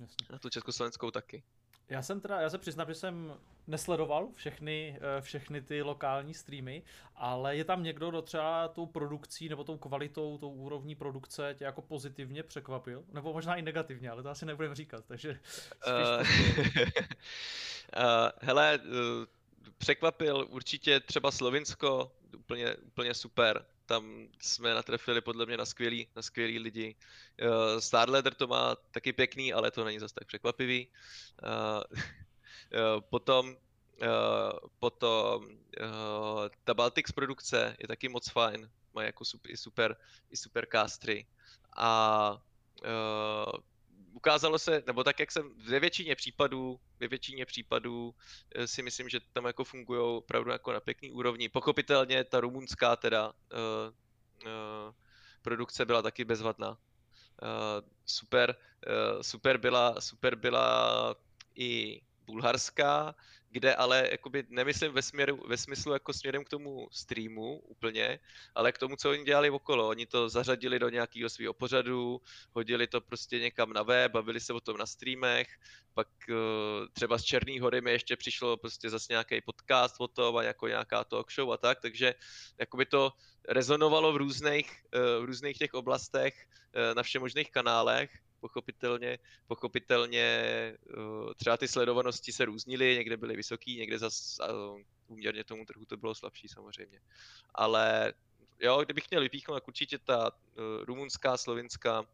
[0.00, 0.26] Jasně.
[0.30, 1.42] Na tu československou taky.
[1.88, 3.34] Já jsem teda, já se přiznám, že jsem
[3.66, 6.82] nesledoval všechny, eh, všechny ty lokální streamy,
[7.16, 11.64] ale je tam někdo, kdo třeba tou produkcí nebo tou kvalitou, tou úrovní produkce tě
[11.64, 13.04] jako pozitivně překvapil?
[13.12, 15.38] Nebo možná i negativně, ale to asi nebudeme říkat, takže...
[15.86, 16.26] Uh, uh,
[18.40, 18.92] hele, uh,
[19.78, 23.64] překvapil určitě třeba Slovinsko, úplně, úplně super.
[23.86, 26.96] Tam jsme natrefili podle mě na skvělý, na skvělý lidi.
[27.42, 30.88] Uh, Starladder to má taky pěkný, ale to není zase tak překvapivý.
[31.42, 31.82] Uh,
[32.96, 33.56] uh, potom
[34.02, 38.70] uh, potom uh, ta Baltics produkce je taky moc fajn.
[38.94, 39.96] Má jako super, i super,
[40.30, 41.26] i super castry.
[41.76, 42.32] A
[42.84, 43.60] uh,
[44.16, 48.14] ukázalo se, nebo tak, jak jsem ve většině případů, ve většině případů
[48.54, 51.48] eh, si myslím, že tam jako fungují opravdu jako na pěkný úrovni.
[51.48, 53.32] Pochopitelně ta rumunská teda uh,
[54.44, 54.94] uh,
[55.42, 56.70] produkce byla taky bezvadná.
[56.70, 61.14] Uh, super, uh, super byla, super byla
[61.54, 63.14] i bulharská,
[63.56, 68.20] kde ale jakoby nemyslím ve, směru, ve smyslu jako směrem k tomu streamu úplně,
[68.54, 69.88] ale k tomu, co oni dělali okolo.
[69.88, 72.20] Oni to zařadili do nějakého svého pořadu,
[72.52, 75.48] hodili to prostě někam na web, bavili se o tom na streamech,
[75.94, 76.36] pak uh,
[76.92, 80.68] třeba z Černý hory mi ještě přišlo prostě zase nějaký podcast o tom a jako
[80.68, 82.14] nějaká talk show a tak, takže
[82.60, 83.12] jakoby to
[83.48, 91.34] rezonovalo v různých, uh, v různých těch oblastech uh, na všemožných kanálech pochopitelně, pochopitelně eh,
[91.36, 94.42] třeba ty sledovanosti se různily, někde byly vysoký, někde zase
[95.06, 97.00] úměrně tomu trhu to bylo slabší samozřejmě.
[97.54, 98.14] Ale
[98.60, 102.04] jo, kdybych měl vypíchnout, tak určitě ta uh, rumunská, slovinská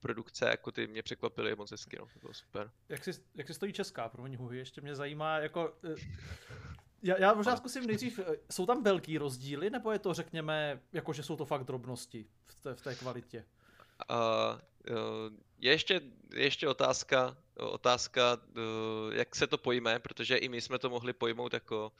[0.00, 2.70] produkce, jako ty mě překvapily moc hezky, no, to bylo super.
[2.88, 5.96] Jak si, jak si stojí česká, promiň Huhy, ještě mě zajímá, jako, uh,
[7.02, 11.22] já, já možná zkusím nejdřív, jsou tam velký rozdíly, nebo je to, řekněme, jako že
[11.22, 13.44] jsou to fakt drobnosti v té, v té kvalitě?
[14.10, 14.60] Uh,
[15.58, 16.00] je ještě,
[16.34, 18.38] ještě otázka, otázka,
[19.12, 21.92] jak se to pojme, protože i my jsme to mohli pojmout jako,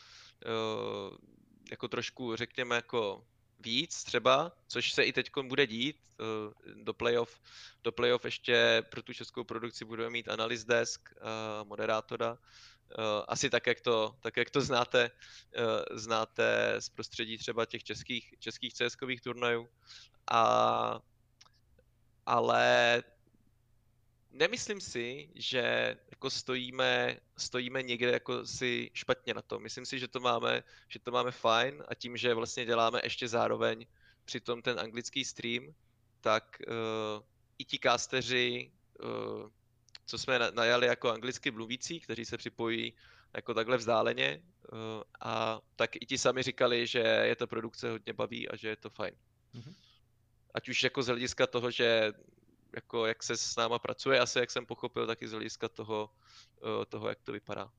[1.71, 3.27] jako trošku, řekněme, jako
[3.59, 5.97] víc třeba, což se i teď bude dít.
[6.75, 7.41] Do playoff,
[7.85, 11.15] do playoff ještě pro tu českou produkci budeme mít analyst desk,
[11.65, 12.39] moderátora.
[13.29, 15.11] Asi tak, jak to, tak, jak to znáte,
[15.91, 19.69] znáte z prostředí třeba těch českých, českých CSkových turnajů.
[20.31, 21.01] A
[22.27, 23.03] ale
[24.31, 29.63] nemyslím si, že jako stojíme, stojíme někde jako si špatně na tom.
[29.63, 33.29] Myslím si, že to máme, že to máme fajn a tím, že vlastně děláme ještě
[33.29, 33.87] zároveň
[34.25, 35.75] přitom ten anglický stream,
[36.21, 37.25] tak uh,
[37.59, 39.51] i ti casteři, uh,
[40.07, 42.95] co jsme najali jako anglicky mluvící, kteří se připojí
[43.35, 44.79] jako takhle vzdáleně, uh,
[45.21, 48.77] a tak i ti sami říkali, že je to produkce hodně baví a že je
[48.77, 49.15] to fajn.
[49.55, 49.86] Mm-hmm
[50.57, 52.13] ať už jako z hlediska toho, že
[52.75, 56.11] jako jak se s náma pracuje, asi jak jsem pochopil, tak i z hlediska toho,
[56.83, 57.71] eh, toho jak to vypadá.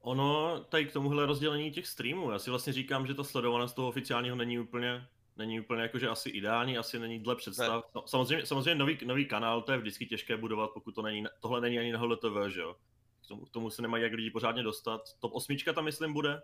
[0.00, 3.88] Ono tady k tomuhle rozdělení těch streamů, já si vlastně říkám, že ta sledovanost toho
[3.88, 7.84] oficiálního není úplně, není úplně jakože asi ideální, asi není dle představ.
[7.94, 11.60] No, samozřejmě, samozřejmě nový, nový kanál, to je vždycky těžké budovat, pokud to není, tohle
[11.60, 12.76] není ani na HLTV, že jo.
[13.24, 15.00] K tomu, k tomu se nemají jak lidi pořádně dostat.
[15.18, 16.42] Top osmička tam myslím bude?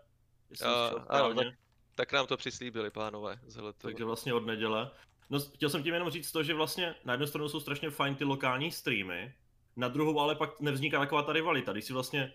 [0.61, 1.47] Uh, ano, tak,
[1.95, 3.39] tak nám to přislíbili, pánové.
[3.77, 4.91] Takže vlastně od neděle.
[5.29, 8.15] No, chtěl jsem tím jenom říct to, že vlastně na jednu stranu jsou strašně fajn
[8.15, 9.33] ty lokální streamy,
[9.75, 12.33] na druhou ale pak nevzniká taková ta rivalita, když si vlastně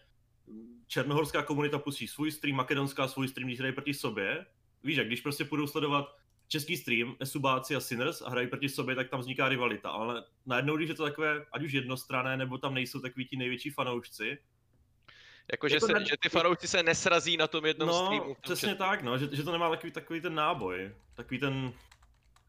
[0.87, 4.47] černohorská komunita pustí svůj stream, makedonská svůj stream, když hrají proti sobě.
[4.85, 6.17] Víš, jak když prostě půjdou sledovat
[6.49, 9.91] český stream, Esubáci a Sinners a hrají proti sobě, tak tam vzniká rivalita.
[9.91, 13.71] Ale najednou, když je to takové, ať už jednostrané, nebo tam nejsou takový ti největší
[13.71, 14.39] fanoušci,
[15.53, 18.25] Jako, že, Jako se, ne- že ty fanoušci se nesrazí na tom jednom No, streamu.
[18.25, 18.79] tom přesně chatu.
[18.79, 21.73] tak, no, že, že to nemá takový, takový ten náboj, takový ten,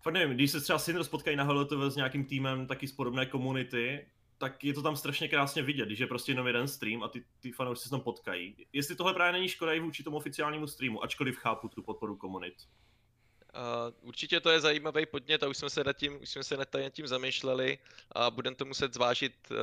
[0.01, 3.25] fakt nevím, když se třeba Syndros potkají na HLTV s nějakým týmem taky z podobné
[3.25, 4.05] komunity,
[4.37, 7.23] tak je to tam strašně krásně vidět, když je prostě jenom jeden stream a ty,
[7.39, 8.55] ty fanoušci se tam potkají.
[8.73, 12.53] Jestli tohle právě není škoda i vůči tomu oficiálnímu streamu, ačkoliv chápu tu podporu komunit.
[13.55, 16.57] Uh, určitě to je zajímavý podnět a už jsme se nad tím, už jsme se
[16.57, 17.79] nad tím zamýšleli
[18.11, 19.57] a budeme to muset zvážit uh,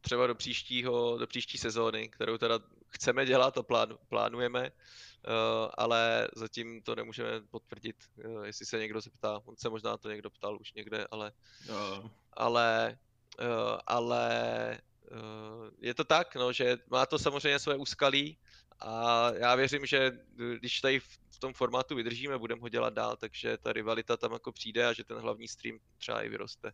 [0.00, 6.28] třeba do příštího, do příští sezóny, kterou teda chceme dělat a plán, plánujeme, uh, ale
[6.36, 9.40] zatím to nemůžeme potvrdit, uh, jestli se někdo zeptá.
[9.44, 11.32] On se možná to někdo ptal už někde, ale
[11.68, 12.98] Uh, ale,
[13.40, 14.78] uh, ale
[15.10, 18.38] uh, je to tak, no, že má to samozřejmě své úskalí
[18.80, 23.16] a já věřím, že eh, když tady v tom formátu vydržíme, budeme ho dělat dál,
[23.16, 26.72] takže ta rivalita tam jako přijde a že ten hlavní stream třeba i vyroste.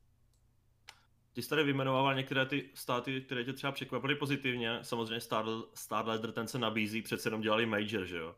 [1.33, 4.79] ty jsi tady vyjmenovával některé ty státy, které tě třeba překvapily pozitivně.
[4.83, 8.37] Samozřejmě Star, Starladder ten se nabízí, přece jenom dělali Major, že jo?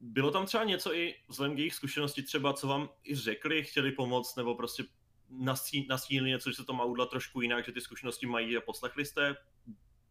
[0.00, 3.92] Bylo tam třeba něco i vzhledem k jejich zkušenosti třeba, co vám i řekli, chtěli
[3.92, 4.84] pomoct, nebo prostě
[5.30, 8.60] nastí- nastínili něco, že se to má udělat trošku jinak, že ty zkušenosti mají a
[8.60, 9.36] poslechli jste?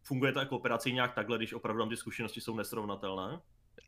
[0.02, 3.40] Funguje ta kooperace nějak takhle, když opravdu tam ty zkušenosti jsou nesrovnatelné?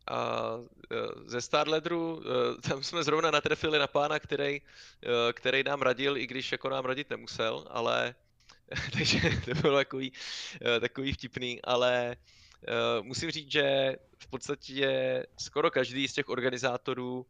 [0.06, 0.50] A
[0.92, 0.96] eh,
[1.26, 4.60] ze Starledru, eh, tam jsme zrovna natrefili na pána, který,
[5.02, 8.14] eh, který nám radil, i když jako nám radit nemusel, ale
[8.92, 10.12] takže to bylo takový,
[10.80, 12.16] takový vtipný, ale
[13.02, 17.26] musím říct, že v podstatě skoro každý z těch organizátorů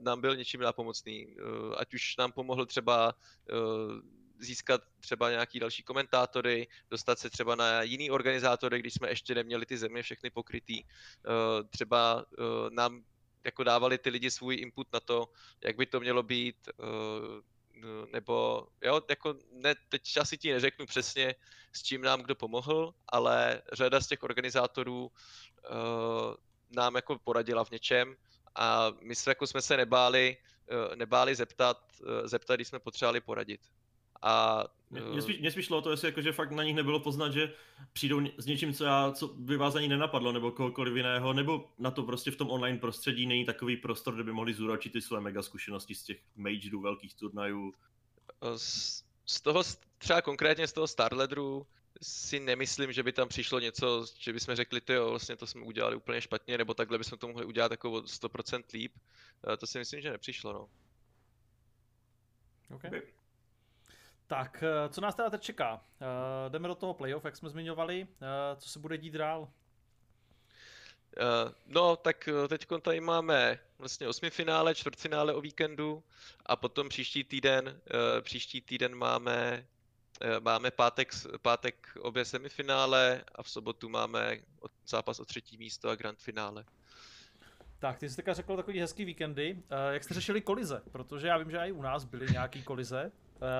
[0.00, 1.36] nám byl něčím nápomocný.
[1.76, 3.14] Ať už nám pomohl třeba
[4.38, 9.66] získat třeba nějaký další komentátory, dostat se třeba na jiný organizátory, když jsme ještě neměli
[9.66, 10.82] ty země všechny pokrytý.
[10.84, 13.04] Eh, Třeba eh, nám
[13.44, 15.28] jako dávali ty lidi svůj input na to,
[15.64, 16.82] jak by to mělo být, eh,
[18.12, 21.34] nebo jo, jako ne, teď asi ti neřeknu přesně,
[21.72, 25.10] s čím nám kdo pomohl, ale řada z těch organizátorů
[26.70, 28.16] nám jako poradila v něčem
[28.54, 30.36] a my jsme, jako jsme se nebáli,
[30.94, 31.78] nebáli zeptat,
[32.24, 33.60] zeptat, když jsme potřebovali poradit.
[34.22, 36.74] A Mě, eh, spíš, mě spíš šlo o to, jestli jako, že fakt na nich
[36.74, 37.54] nebylo poznat, že
[37.92, 41.90] přijdou s něčím, co, já, co by vás ani nenapadlo, nebo kohokoliv jiného, nebo na
[41.90, 45.20] to prostě v tom online prostředí není takový prostor, kde by mohli zúročit ty své
[45.20, 47.74] mega zkušenosti z těch majorů, velkých turnajů.
[48.42, 49.62] Eh, Z, z toho,
[49.98, 51.66] třeba konkrétně z toho Starledru,
[52.02, 55.62] si nemyslím, že by tam přišlo něco, že bychom řekli, ty jo, vlastně to jsme
[55.62, 58.92] udělali úplně špatně, nebo takhle bychom to mohli udělat jako o 100% líp.
[59.52, 60.68] Eh, To si myslím, že nepřišlo, no.
[62.76, 63.02] Okay.
[64.28, 65.80] Tak, eh, co nás teda teď čeká?
[66.00, 68.06] Eh, Jdeme do toho playoff, jak jsme zmiňovali.
[68.22, 69.48] Eh, Co se bude dít dál?
[71.16, 76.04] Eh, No, tak teď tady máme vlastně osmifinále, čtvrtfinále o víkendu
[76.46, 77.80] a potom příští týden,
[78.18, 79.66] eh, příští týden máme,
[80.40, 81.12] máme pátek,
[81.42, 84.36] pátek obě semifinále a v sobotu máme
[84.86, 86.64] zápas o třetí místo a grand finále.
[87.78, 89.62] Tak, ty jsi teďka řekl takový hezký víkendy.
[89.90, 90.82] Jak jste řešili kolize?
[90.92, 93.12] Protože já vím, že i u nás byly nějaký kolize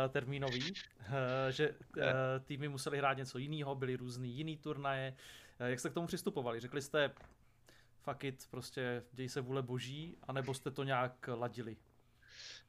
[0.08, 2.12] termínový, eh, že eh,
[2.44, 5.16] týmy museli hrát něco jiného, byly různý jiný turnaje.
[5.60, 6.60] Eh, Jak jste k tomu přistupovali?
[6.60, 7.10] Řekli jste,
[8.02, 11.76] fuck it, prostě děj se vůle boží, anebo jste to nějak ladili?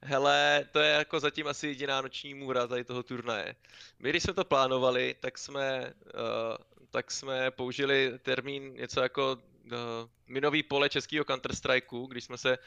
[0.02, 3.56] Hele, to je jako zatím asi jediná noční můra tady toho turnaje.
[4.00, 6.58] My, když jsme to plánovali, tak jsme, uh,
[6.90, 12.58] tak jsme použili termín něco jako uh, minový pole českého Counter-Strikeu, když jsme se,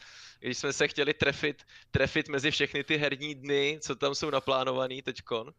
[0.41, 5.03] když jsme se chtěli trefit, trefit mezi všechny ty herní dny, co tam jsou naplánovaný
[5.03, 5.53] teďkon.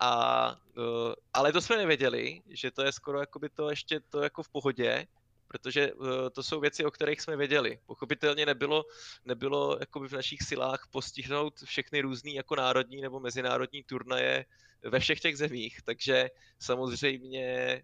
[0.00, 4.42] A, uh, ale to jsme nevěděli, že to je skoro jakoby to ještě to jako
[4.42, 5.06] v pohodě,
[5.48, 7.78] protože uh, to jsou věci, o kterých jsme věděli.
[7.86, 8.84] Pochopitelně nebylo,
[9.24, 14.44] nebylo jakoby v našich silách postihnout všechny různý jako národní nebo mezinárodní turnaje
[14.82, 17.82] ve všech těch zemích, takže samozřejmě, eh,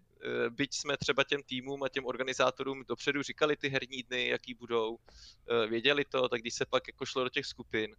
[0.49, 4.97] byť jsme třeba těm týmům a těm organizátorům dopředu říkali ty herní dny, jaký budou,
[4.97, 7.95] eh, věděli to, tak když se pak jako šlo do těch skupin,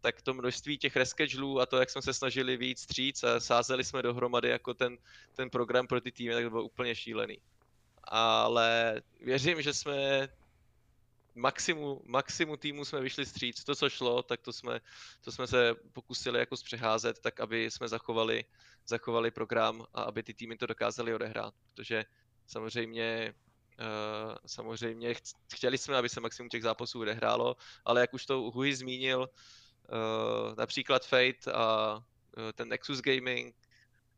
[0.00, 3.84] tak to množství těch reschedulů a to, jak jsme se snažili víc stříc a sázeli
[3.84, 4.98] jsme dohromady jako ten,
[5.34, 7.38] ten program pro ty týmy, tak to bylo úplně šílený.
[8.04, 10.28] Ale věřím, že jsme
[11.40, 13.64] maximu, maximu týmu jsme vyšli stříc.
[13.64, 14.80] To, co šlo, tak to jsme,
[15.20, 18.44] to jsme se pokusili jako zpřeházet, tak aby jsme zachovali,
[18.86, 21.54] zachovali program a aby ty týmy to dokázali odehrát.
[21.74, 22.04] Protože
[22.46, 23.34] samozřejmě
[23.80, 28.50] Uh, samozřejmě chc- chtěli jsme, aby se maximum těch zápasů odehrálo, ale jak už to
[28.52, 32.02] Hui zmínil, uh, například Fate a uh,
[32.54, 33.56] ten Nexus Gaming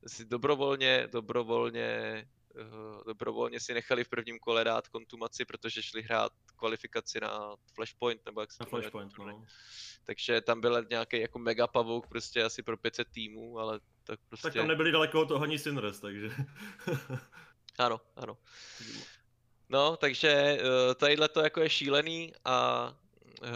[0.07, 2.27] si dobrovolně, dobrovolně
[3.07, 8.41] dobrovolně si nechali v prvním kole dát kontumaci, protože šli hrát kvalifikaci na Flashpoint, nebo
[8.41, 9.45] jak se Na Flashpoint, no.
[10.05, 14.49] Takže tam byl nějaký jako mega pavouk, prostě asi pro 500 týmů, ale tak prostě...
[14.49, 16.31] Tak tam nebyli daleko od toho ani Sinres, takže...
[17.79, 18.39] Ano, ano.
[19.69, 22.89] No, takže uh, tadyhle to jako je šílený a
[23.43, 23.49] uh,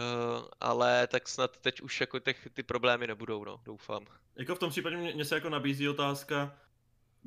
[0.59, 4.05] ale tak snad teď už jako těch, ty problémy nebudou, no, doufám.
[4.35, 6.57] Jako v tom případě mě, mě se jako nabízí otázka,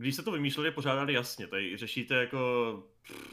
[0.00, 2.82] když se to vymýšleli, pořádali jasně, tady řešíte jako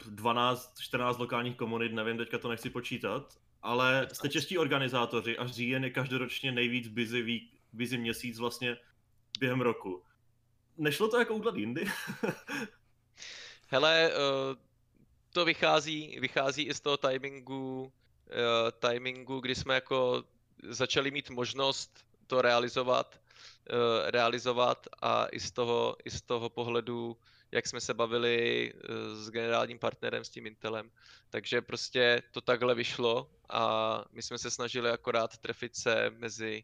[0.06, 5.84] 12, 14 lokálních komunit, nevím, teďka to nechci počítat, ale jste čeští organizátoři a říjen
[5.84, 8.78] je každoročně nejvíc busy, week, busy měsíc vlastně
[9.40, 10.04] během roku.
[10.78, 11.86] Nešlo to jako udělat jindy?
[13.68, 14.56] Hele, uh,
[15.34, 20.24] to vychází, vychází i z toho timingu, uh, timingu, kdy jsme jako
[20.64, 23.20] začali mít možnost to realizovat,
[24.06, 27.18] realizovat a i z toho, i z toho pohledu,
[27.52, 28.80] jak jsme se bavili uh,
[29.16, 30.92] s generálním partnerem, s tím Intelem.
[31.30, 36.64] Takže prostě to takhle vyšlo a my jsme se snažili akorát trefit se mezi,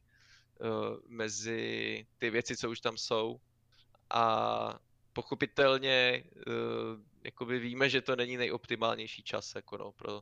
[0.59, 3.39] uh, mezi ty věci, co už tam jsou
[4.09, 4.79] a
[5.13, 6.23] pochopitelně
[7.23, 10.21] jakoby víme, že to není nejoptimálnější čas jako no, pro,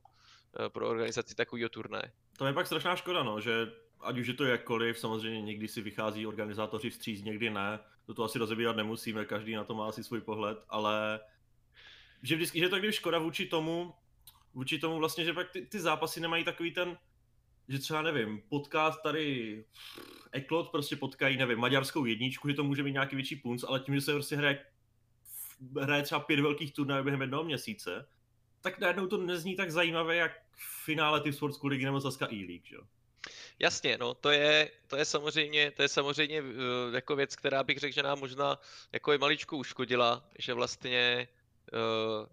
[0.70, 2.12] pro organizaci takového turné.
[2.38, 3.72] To je pak strašná škoda, no, že
[4.04, 7.80] ať už je to jakkoliv, samozřejmě někdy si vychází organizátoři vstříc, někdy ne.
[8.06, 11.20] To to asi rozebírat nemusíme, každý na to má asi svůj pohled, ale
[12.24, 13.94] že vždycky, že to když škoda vůči tomu,
[14.54, 16.98] vůči tomu vlastně, že pak ty, ty zápasy nemají takový ten,
[17.68, 19.66] že třeba nevím, podcast tady
[20.32, 23.96] Eklot prostě potkají, nevím, maďarskou jedničku, že to může mít nějaký větší punc, ale tím,
[23.96, 24.66] že se prostě hraje,
[25.82, 28.08] hraje třeba pět velkých turnajů během jednoho měsíce,
[28.62, 32.66] tak najednou to nezní tak zajímavé, jak v finále ty Sports ligy nebo Saska E-League,
[32.66, 32.82] že jo?
[33.60, 36.48] Jasně, no, to je, to je samozřejmě, to je samozřejmě uh,
[36.94, 38.60] jako věc, která bych řekl, že nám možná
[38.92, 41.28] jako je maličko uškodila, že vlastně
[41.74, 42.28] uh,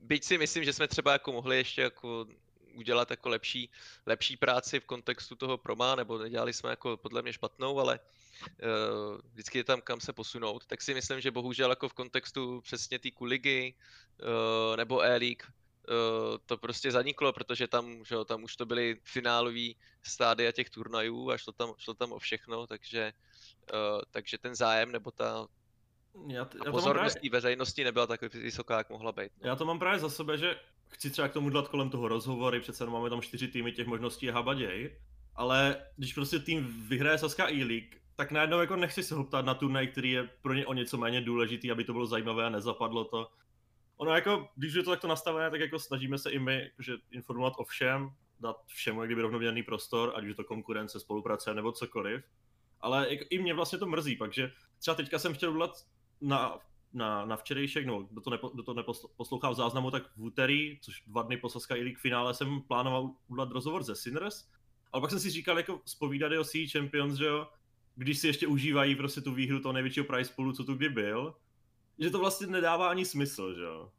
[0.00, 2.26] byť si myslím, že jsme třeba jako mohli ještě jako
[2.74, 3.70] udělat jako lepší,
[4.06, 9.20] lepší práci v kontextu toho proma, nebo nedělali jsme jako podle mě špatnou, ale uh,
[9.32, 12.98] vždycky je tam kam se posunout, tak si myslím, že bohužel jako v kontextu přesně
[12.98, 13.74] té kuligy
[14.20, 15.42] uh, nebo E-League
[16.46, 21.30] to prostě zaniklo, protože tam, že jo, tam už to byly finálový stádia těch turnajů
[21.30, 23.12] a šlo tam, šlo tam o všechno, takže,
[23.72, 25.46] uh, takže ten zájem nebo ta,
[26.28, 27.30] já, t- já pozornost právě...
[27.30, 29.32] veřejnosti nebyla tak vysoká, jak mohla být.
[29.42, 29.48] No.
[29.48, 32.60] Já to mám právě za sebe, že chci třeba k tomu dát kolem toho rozhovory,
[32.60, 34.98] přece máme tam čtyři týmy, těch možností je habaděj,
[35.34, 39.54] ale když prostě tým vyhraje Saska E-League, tak najednou jako nechci se ho ptát na
[39.54, 43.04] turnaj, který je pro ně o něco méně důležitý, aby to bylo zajímavé a nezapadlo
[43.04, 43.30] to.
[43.96, 47.52] Ono jako, když je to takto nastavené, tak jako snažíme se i my, že informovat
[47.56, 51.72] o všem, dát všemu jak kdyby rovnoměrný prostor, ať už je to konkurence, spolupráce nebo
[51.72, 52.24] cokoliv.
[52.80, 55.86] Ale jako i mě vlastně to mrzí, pak, že třeba teďka jsem chtěl udělat
[56.20, 56.58] na
[56.92, 60.78] na, na včerejšek, no, kdo to, nepo, kdo to neposlouchal v záznamu, tak v úterý,
[60.82, 64.48] což dva dny po Saska League finále, jsem plánoval udělat rozhovor ze Sinners,
[64.92, 67.48] ale pak jsem si říkal, jako spovídat o Sea Champions, že jo,
[67.94, 71.34] když si ještě užívají prostě tu výhru toho největšího prize poolu, co tu kdy byl,
[71.98, 73.92] že to vlastně nedává ani smysl, že jo.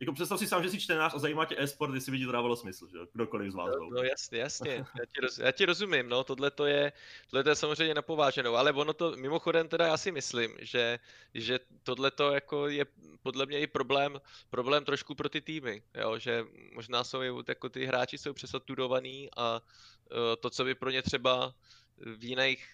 [0.00, 2.32] Jako představ si sám, že jsi čtenář a zajímá tě e-sport, jestli by ti to
[2.32, 5.64] dávalo smysl, že kdokoliv z vás no, no, jasně, jasně, já ti, roz, já ti
[5.64, 6.92] rozumím, no, tohle to je,
[7.30, 10.98] tohle to je samozřejmě napováženou, ale ono to, mimochodem teda já si myslím, že,
[11.34, 12.86] že tohle to jako je
[13.22, 17.86] podle mě i problém, problém trošku pro ty týmy, jo, že možná jsou jako ty
[17.86, 21.54] hráči jsou přesaturovaný a uh, to, co by pro ně třeba
[21.96, 22.68] v jiných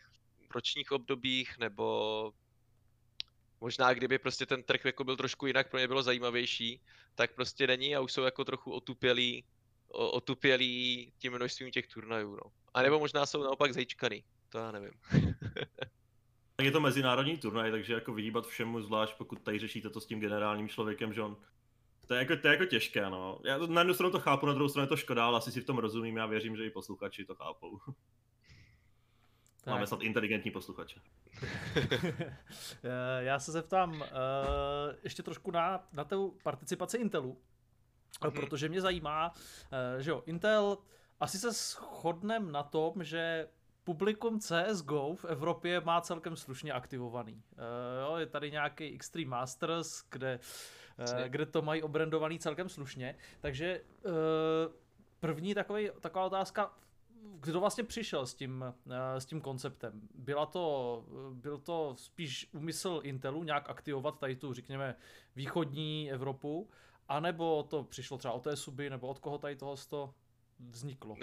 [0.55, 2.33] ročních obdobích nebo
[3.61, 6.81] možná kdyby prostě ten trh jako byl trošku jinak, pro ně bylo zajímavější,
[7.15, 9.45] tak prostě není a už jsou jako trochu otupělí,
[9.89, 12.53] otupělí tím množstvím těch turnajů, no.
[12.75, 14.93] A nebo možná jsou naopak zajíčkaný, to já nevím.
[16.57, 20.07] tak je to mezinárodní turnaj, takže jako vyhýbat všemu, zvlášť pokud tady řešíte to s
[20.07, 21.37] tím generálním člověkem, že on
[22.11, 23.39] to je jako, to je jako těžké, no.
[23.45, 25.61] Já na jednu stranu to chápu, na druhou stranu je to škoda, ale asi si
[25.61, 27.79] v tom rozumím, já věřím, že i posluchači to chápou.
[29.65, 29.73] Tak.
[29.75, 31.01] Máme snad inteligentní posluchače.
[32.85, 34.07] Eh, já se zeptám uh,
[35.05, 37.39] ještě trošku na, na tu participaci Intelu,
[38.21, 38.31] mm-hmm.
[38.31, 40.79] protože mě zajímá, uh, že jo, Intel,
[41.21, 43.49] asi se shodnem na tom, že
[43.85, 47.35] publikum CSGO v Evropě má celkem slušně aktivovaný.
[47.53, 47.61] Uh,
[48.03, 50.41] jo, je tady nějaký Extreme Masters, kde,
[50.99, 54.13] uh, kde to mají obrandovaný celkem slušně, takže uh,
[55.21, 56.73] první takový, taková otázka,
[57.41, 60.01] kdo vlastně přišel s tím, eh, s tím konceptem?
[60.15, 64.97] Byla to, byl to spíš úmysl Intelu nějak aktivovat tady tu, řekněme,
[65.37, 66.71] východní Evropu,
[67.09, 69.77] anebo to přišlo třeba od té suby, nebo od koho tady toho
[70.71, 71.17] vzniklo?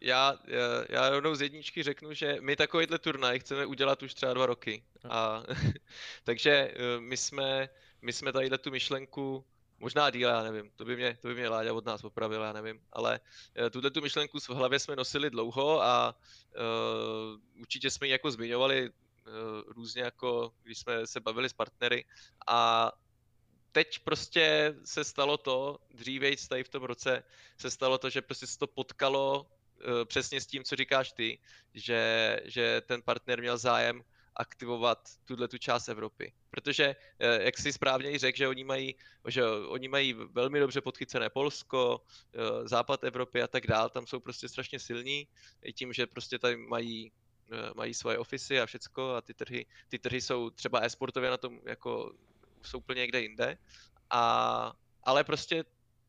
[0.00, 4.34] Já, já, já rovnou z jedničky řeknu, že my takovýhle turnaj chceme udělat už třeba
[4.34, 4.82] dva roky.
[5.08, 5.42] A,
[6.24, 7.68] takže eh, my jsme,
[8.02, 9.44] my jsme tadyhle tu myšlenku
[9.78, 12.52] Možná díl, já nevím, to by mě, to by mě Láďa od nás opravil, já
[12.52, 13.20] nevím, ale
[13.60, 16.14] uh, tuhle tu myšlenku v hlavě jsme nosili dlouho a
[16.56, 18.90] uh, určitě jsme ji jako zmiňovali
[19.66, 22.04] různě jako, když jsme se bavili s partnery.
[22.46, 22.92] A
[23.72, 27.24] teď prostě se stalo to, dřívejc tady v tom roce
[27.58, 31.38] se stalo to, že prostě se to potkalo uh, přesně s tím, co říkáš ty,
[31.74, 34.02] že, že ten partner měl zájem
[34.36, 36.32] aktivovat tuhle tu část Evropy.
[36.50, 38.94] Protože, uh, jak si správně i řekl, že oni mají,
[39.28, 44.20] že oni mají velmi dobře podchycené Polsko, uh, západ Evropy a tak dál, tam jsou
[44.20, 45.28] prostě strašně silní,
[45.62, 47.12] i tím, že prostě tady mají
[47.74, 51.60] mají svoje ofisy a všecko a ty trhy, ty trhy jsou třeba e-sportově na tom
[51.64, 52.12] jako
[52.62, 53.58] jsou úplně někde jinde.
[54.10, 54.72] A,
[55.02, 55.64] ale prostě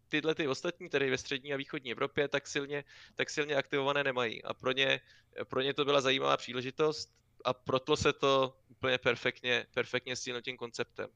[0.09, 2.84] tyhle ty ostatní, tedy ve střední a východní Evropě, tak silně,
[3.15, 4.43] tak silně aktivované nemají.
[4.43, 5.01] A pro ně,
[5.43, 7.13] pro ně to byla zajímavá příležitost
[7.47, 11.09] a protlo se to úplně perfektně, perfektně s tím konceptem.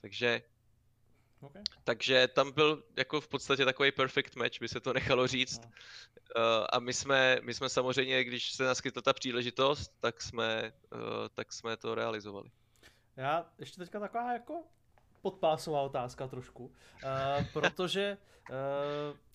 [0.00, 0.42] Takže
[1.42, 1.62] Okay.
[1.84, 5.60] Takže tam byl jako v podstatě takový perfect match, by se to nechalo říct.
[5.60, 5.70] No.
[6.36, 11.00] Uh, a my jsme, my jsme samozřejmě, když se naskytla ta příležitost, tak jsme, uh,
[11.34, 12.50] tak jsme to realizovali.
[13.16, 14.64] Já ještě teďka taková jako
[15.22, 16.70] podpásová otázka trošku, uh,
[17.52, 18.18] protože
[18.50, 18.56] uh,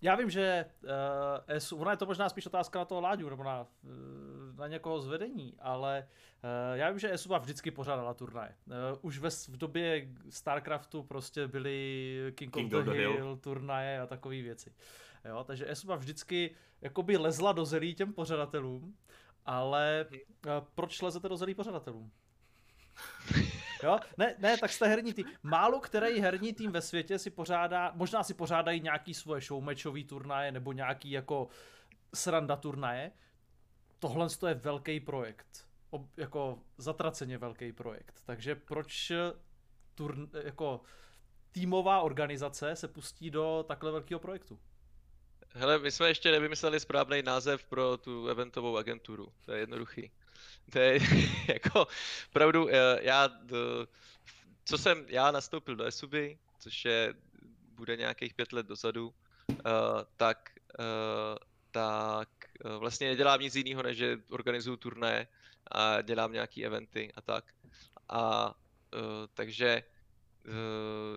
[0.01, 0.89] já vím, že uh,
[1.47, 3.67] ESU, ona je to možná spíš otázka na toho Láďu, nebo na,
[4.55, 6.07] na někoho z vedení, ale
[6.43, 8.55] uh, já vím, že ESU vždycky pořádala turnaje.
[8.65, 13.38] Uh, už ve, v době StarCraftu prostě byly King, King of the, the Hill, Hill
[13.38, 14.73] turnaje a takové věci.
[15.25, 18.95] Jo, takže ESU vždycky jakoby lezla do zelí těm pořadatelům,
[19.45, 22.11] ale uh, proč lezete do zelí pořadatelům?
[23.86, 23.99] Jo?
[24.17, 25.25] Ne, ne, tak jste herní tým.
[25.43, 30.51] Málo který herní tým ve světě si pořádá, možná si pořádají nějaký svoje showmatchový turnaje
[30.51, 31.47] nebo nějaký jako
[32.13, 33.11] sranda turnaje.
[33.99, 35.67] Tohle je velký projekt.
[35.89, 38.21] Ob, jako zatraceně velký projekt.
[38.25, 39.11] Takže proč
[39.95, 40.81] turn, jako
[41.51, 44.59] týmová organizace se pustí do takhle velkého projektu?
[45.53, 49.33] Hele, my jsme ještě nevymysleli správný název pro tu eventovou agenturu.
[49.45, 50.11] To je jednoduchý.
[50.72, 50.99] To je
[51.47, 51.88] jako
[52.28, 53.30] opravdu, eh, já,
[54.66, 57.13] co jsem, já nastoupil do Esuby, což je,
[57.70, 59.13] bude nějakých pět let dozadu, uh,
[60.18, 60.49] tak,
[60.80, 61.38] uh,
[61.72, 62.30] tak
[62.78, 65.28] vlastně nedělám nic jiného, než že organizuju turné
[65.72, 67.53] a dělám nějaký eventy a tak.
[68.09, 68.53] A
[69.34, 69.84] takže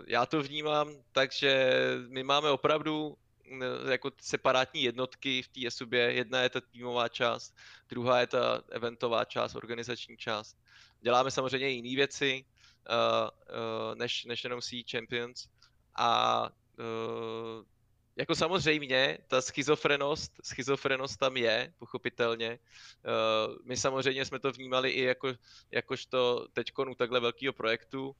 [0.06, 1.72] já to vnímám tak, že
[2.08, 3.16] my máme opravdu
[3.90, 5.92] jako separátní jednotky v té SUB.
[5.92, 7.54] Jedna je ta týmová část,
[7.88, 10.56] druhá je ta eventová část, organizační část.
[11.00, 12.44] Děláme samozřejmě jiné věci,
[12.88, 15.48] uh, uh, než, než jenom Sea Champions.
[15.94, 16.42] A
[16.78, 17.64] uh,
[18.16, 22.58] jako samozřejmě, ta schizofrenost, schizofrenost tam je, pochopitelně.
[22.58, 25.32] Uh, my samozřejmě jsme to vnímali i jako,
[25.70, 28.16] jakožto teďkonu takhle velkého projektu,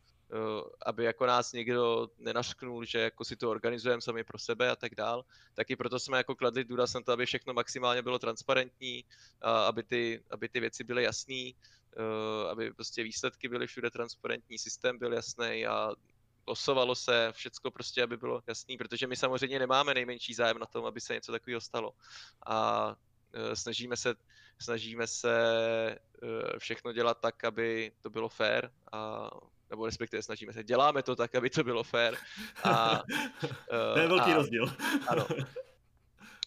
[0.87, 4.95] aby jako nás někdo nenašknul, že jako si to organizujeme sami pro sebe a tak
[4.95, 5.24] dál,
[5.55, 9.05] tak i proto jsme jako kladli důraz na to, aby všechno maximálně bylo transparentní,
[9.43, 11.57] a aby ty, aby ty věci byly jasný,
[11.97, 15.91] eh, aby prostě výsledky byly všude transparentní, systém byl jasný a
[16.45, 20.87] osovalo se, všecko prostě, aby bylo jasný, protože my samozřejmě nemáme nejmenší zájem na tom,
[20.87, 21.93] aby se něco takového stalo.
[22.47, 22.97] A
[23.33, 24.14] eh, snažíme se,
[24.61, 25.35] snažíme se
[26.59, 29.31] všechno dělat tak, aby to bylo fair a
[29.71, 32.16] nebo respektive snažíme se, děláme to tak, aby to bylo fair.
[32.64, 33.03] A,
[33.95, 34.73] to je velký a, rozdíl.
[35.09, 35.27] ano.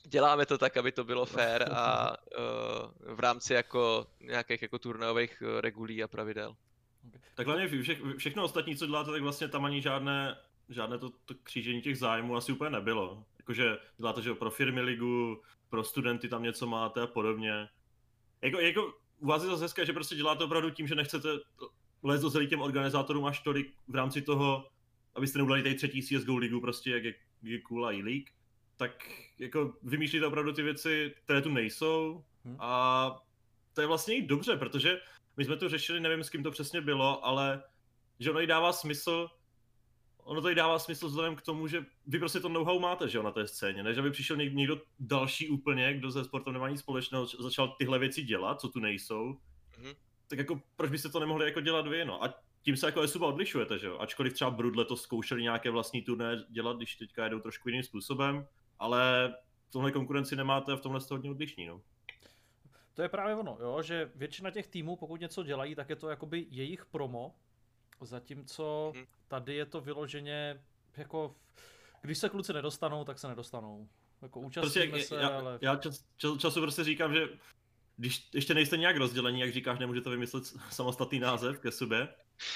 [0.03, 5.41] Děláme to tak, aby to bylo fair a uh, v rámci jako nějakých jako turnajových
[5.41, 6.55] uh, regulí a pravidel.
[7.35, 10.37] Tak hlavně vše, všechno ostatní, co děláte, tak vlastně tam ani žádné,
[10.69, 13.25] žádné to, to křížení těch zájmů asi úplně nebylo.
[13.39, 17.69] Jakože děláte, že pro firmy ligu, pro studenty tam něco máte a podobně.
[18.41, 21.29] Jako, jako u vás je zase hezké, že prostě děláte opravdu tím, že nechcete
[22.03, 24.67] les do těm organizátorům až tolik v rámci toho,
[25.15, 28.29] abyste neudělali tady třetí CSGO ligu, prostě jak je, je cool a e-league,
[28.77, 32.55] tak jako vymýšlíte opravdu ty věci, které tu nejsou hmm.
[32.59, 33.23] a
[33.73, 34.99] to je vlastně i dobře, protože
[35.37, 37.63] my jsme to řešili, nevím s kým to přesně bylo, ale
[38.19, 39.29] že ono i dává smysl,
[40.23, 43.17] ono to i dává smysl vzhledem k tomu, že vy prostě to know-how máte, že
[43.17, 46.79] jo, na té scéně, než aby přišel někdo další úplně, kdo se sportem nemá nic
[46.79, 49.37] společného, začal tyhle věci dělat, co tu nejsou,
[49.77, 49.93] hmm
[50.31, 52.23] tak jako proč byste to nemohli jako dělat vy, no.
[52.23, 53.97] A tím se jako Esuba odlišujete, že jo.
[53.99, 58.47] Ačkoliv třeba Brudle to zkoušeli nějaké vlastní turné dělat, když teďka jedou trošku jiným způsobem,
[58.79, 59.33] ale
[59.69, 61.81] v tomhle konkurenci nemáte a v tomhle jste hodně odlišní, no.
[62.93, 66.09] To je právě ono, jo, že většina těch týmů, pokud něco dělají, tak je to
[66.09, 67.35] jakoby jejich promo,
[68.01, 69.05] zatímco mhm.
[69.27, 70.63] tady je to vyloženě
[70.97, 71.35] jako,
[72.01, 73.89] když se kluci nedostanou, tak se nedostanou.
[74.21, 75.59] Jako účastníme prostě, se, já, ale...
[75.61, 77.27] Já čas, čas, času prostě říkám, že
[77.97, 82.07] když ještě nejste nějak rozdělení, jak říkáš, nemůžete vymyslet samostatný název ke sobě,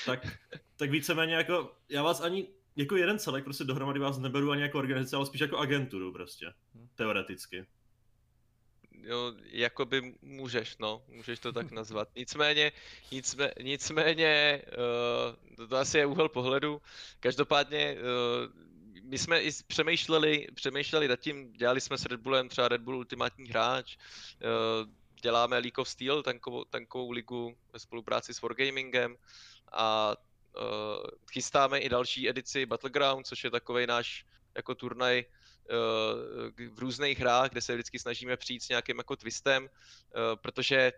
[0.05, 0.37] tak,
[0.75, 4.79] tak víceméně jako, já vás ani jako jeden celek prostě dohromady vás neberu ani jako
[4.79, 6.53] organizaci, ale spíš jako agenturu prostě,
[6.95, 7.65] teoreticky.
[9.05, 12.09] jo, jakoby můžeš, no, můžeš to tak nazvat.
[12.15, 12.71] Nicméně,
[13.11, 16.81] nicmé, nicméně, uh, to, to asi je úhel pohledu.
[17.19, 18.65] Každopádně, uh,
[19.03, 22.97] my jsme i přemýšleli, přemýšleli nad tím, dělali jsme s Red Bullem třeba Red Bull
[22.97, 24.89] Ultimátní hráč, uh,
[25.25, 29.17] děláme League of Steel, tankovou, tankovou ligu ve spolupráci s Wargamingem
[29.71, 36.79] a uh, chystáme i další edici Battleground, což je takový náš jako turnaj uh, v
[36.79, 39.69] různých hrách, kde se vždycky snažíme přijít s nějakým jako twistem, uh,
[40.35, 40.93] protože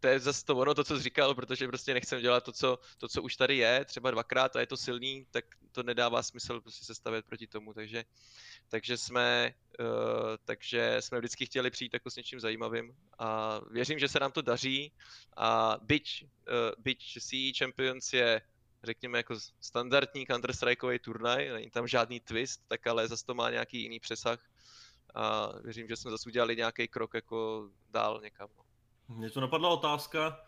[0.00, 2.78] to je zase to ono, to, co jsi říkal, protože prostě nechcem dělat to co,
[2.98, 6.60] to, co už tady je, třeba dvakrát a je to silný, tak to nedává smysl
[6.60, 8.04] prostě se stavět proti tomu, takže,
[8.68, 9.86] takže jsme, uh,
[10.44, 14.42] takže jsme vždycky chtěli přijít jako s něčím zajímavým a věřím, že se nám to
[14.42, 14.92] daří
[15.36, 18.42] a byť, uh, byť CE Champions je
[18.82, 23.82] řekněme jako standardní Counter-Strikeový turnaj, není tam žádný twist, tak ale zase to má nějaký
[23.82, 24.40] jiný přesah
[25.14, 28.48] a věřím, že jsme zase udělali nějaký krok jako dál někam.
[28.56, 28.63] No.
[29.08, 30.40] Mně to napadla otázka,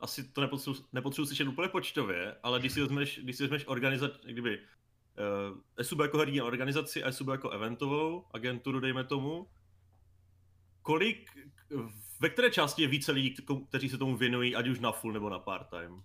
[0.00, 4.18] asi to nepotřebuji, nepotřebuji slyšet úplně počtově, ale když si vezmeš, když si vezmeš organizaci,
[4.24, 9.48] kdyby uh, SUB jako herní organizaci a SUB jako eventovou agenturu, dejme tomu,
[10.82, 11.30] kolik,
[12.20, 13.36] ve které části je více lidí,
[13.68, 16.02] kteří se tomu věnují, ať už na full nebo na part-time?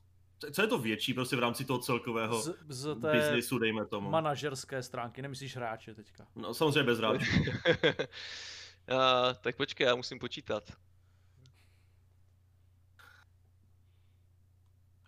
[0.52, 4.10] Co je to větší prostě v rámci toho celkového z, z té biznisu, dejme tomu?
[4.10, 6.28] manažerské stránky, nemyslíš hráče teďka?
[6.36, 7.32] No samozřejmě bez hráčů.
[7.40, 7.46] uh,
[9.42, 10.64] tak počkej, já musím počítat.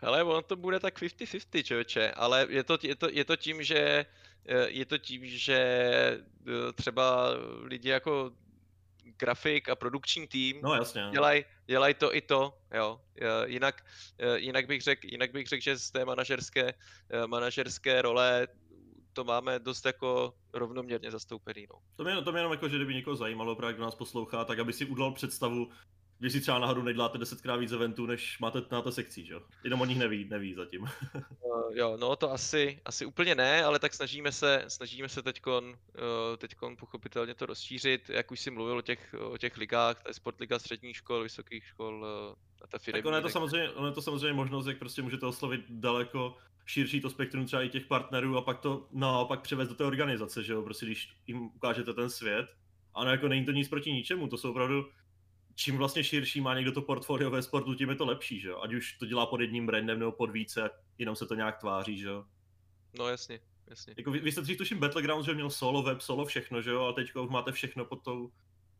[0.01, 3.63] Hele, on to bude tak 50-50, člověče, ale je to, je, to, je to tím,
[3.63, 4.05] že
[4.45, 7.29] eh, je to tím, že eh, třeba
[7.63, 8.31] lidi jako
[9.17, 11.09] grafik a produkční tým no, jasně.
[11.11, 13.01] dělají dělaj to i to, jo.
[13.45, 13.85] Jinak,
[14.19, 16.73] eh, jinak bych řekl, jinak bych řekl, že z té manažerské,
[17.27, 18.47] manažerské role
[19.13, 21.67] to máme dost jako rovnoměrně zastoupený.
[21.69, 21.79] No.
[21.95, 24.59] To mě, to mě jenom jako, že kdyby někoho zajímalo, právě kdo nás poslouchá, tak
[24.59, 25.69] aby si udělal představu,
[26.21, 29.41] když si třeba náhodou neděláte desetkrát víc eventů, než máte na to sekcí, že jo?
[29.63, 30.81] Jenom o nich neví, neví zatím.
[30.81, 30.89] uh,
[31.73, 36.37] jo, no to asi, asi úplně ne, ale tak snažíme se, snažíme se teďkon, uh,
[36.37, 40.13] teďkon pochopitelně to rozšířit, jak už si mluvil o těch, o těch ligách, to je
[40.13, 42.97] Sportliga středních škol, vysokých škol, uh, a ta firma.
[42.97, 46.37] Tak ono je, to samozřejmě, ono je to samozřejmě možnost, jak prostě můžete oslovit daleko
[46.65, 50.43] širší to spektrum třeba i těch partnerů a pak to naopak převést do té organizace,
[50.43, 52.45] že jo, prostě když jim ukážete ten svět,
[52.93, 54.85] ano, jako není to nic proti ničemu, to jsou opravdu
[55.55, 58.61] čím vlastně širší má někdo to portfolio ve sportu, tím je to lepší, že jo?
[58.61, 61.97] Ať už to dělá pod jedním brandem nebo pod více, jenom se to nějak tváří,
[61.99, 62.25] že jo?
[62.99, 63.93] No jasně, jasně.
[63.97, 66.85] Jako vy, vy jste dřív tuším Battlegrounds, že měl solo web, solo všechno, že jo?
[66.85, 68.31] A teď už máte všechno pod tou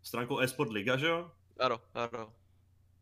[0.04, 1.32] stránkou eSport Liga, že jo?
[1.60, 2.34] Ano, ano.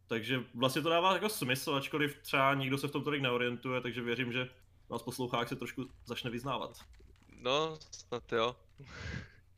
[0.08, 4.02] Takže vlastně to dává jako smysl, ačkoliv třeba nikdo se v tom tolik neorientuje, takže
[4.02, 4.50] věřím, že
[4.90, 6.80] nás poslouchá, jak se trošku začne vyznávat.
[7.28, 8.56] No, snad jo.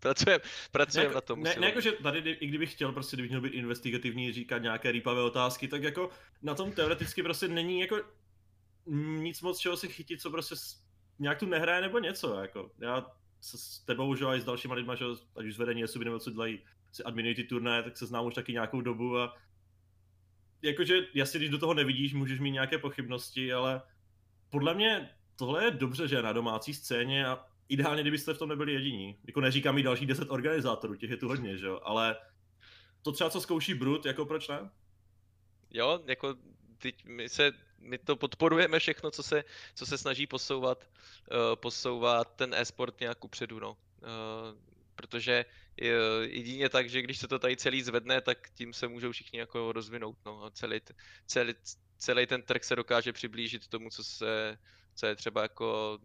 [0.02, 1.44] Pracujeme pracujem ne, na tom.
[1.44, 4.92] Ne, ne jako, že tady, i kdybych chtěl, prostě kdybych měl být investigativní, říkat nějaké
[4.92, 6.10] rýpavé otázky, tak jako
[6.42, 8.02] na tom teoreticky prostě není jako
[9.22, 10.56] nic moc čeho se chytit, co prostě
[11.20, 12.72] nějak tu nehraje nebo něco, jako.
[12.80, 13.06] Já
[13.42, 16.20] se s tebou, že i s dalšíma lidma, že ať už z vedení SUB nebo
[16.20, 16.60] co dělají
[16.92, 19.38] si adminují ty turné, tak se znám už taky nějakou dobu a
[20.62, 23.82] jakože jasně, když do toho nevidíš, můžeš mít nějaké pochybnosti, ale
[24.50, 28.50] podle mě tohle je dobře, že je na domácí scéně a ideálně, kdybyste v tom
[28.50, 29.18] nebyli jediní.
[29.28, 32.18] Jako neříkám i další deset organizátorů, těch je tu hodně, že jo, ale
[33.02, 34.70] to třeba, co zkouší Brut, jako proč ne?
[35.70, 36.36] Jo, jako
[36.78, 39.44] teď my se, my to podporujeme všechno, co se,
[39.76, 40.90] co se snaží posouvat,
[41.32, 43.72] uh, posouvat ten e-sport nějak upředu, no.
[43.72, 43.78] Uh,
[44.96, 45.46] protože
[46.22, 49.72] jedině tak, že když se to tady celý zvedne, tak tím se můžou všichni jako
[49.72, 50.44] rozvinout, no.
[50.44, 50.80] A celý,
[51.26, 51.54] celý,
[51.98, 54.58] celý ten trh se dokáže přiblížit tomu, co se,
[54.96, 56.00] co je třeba jako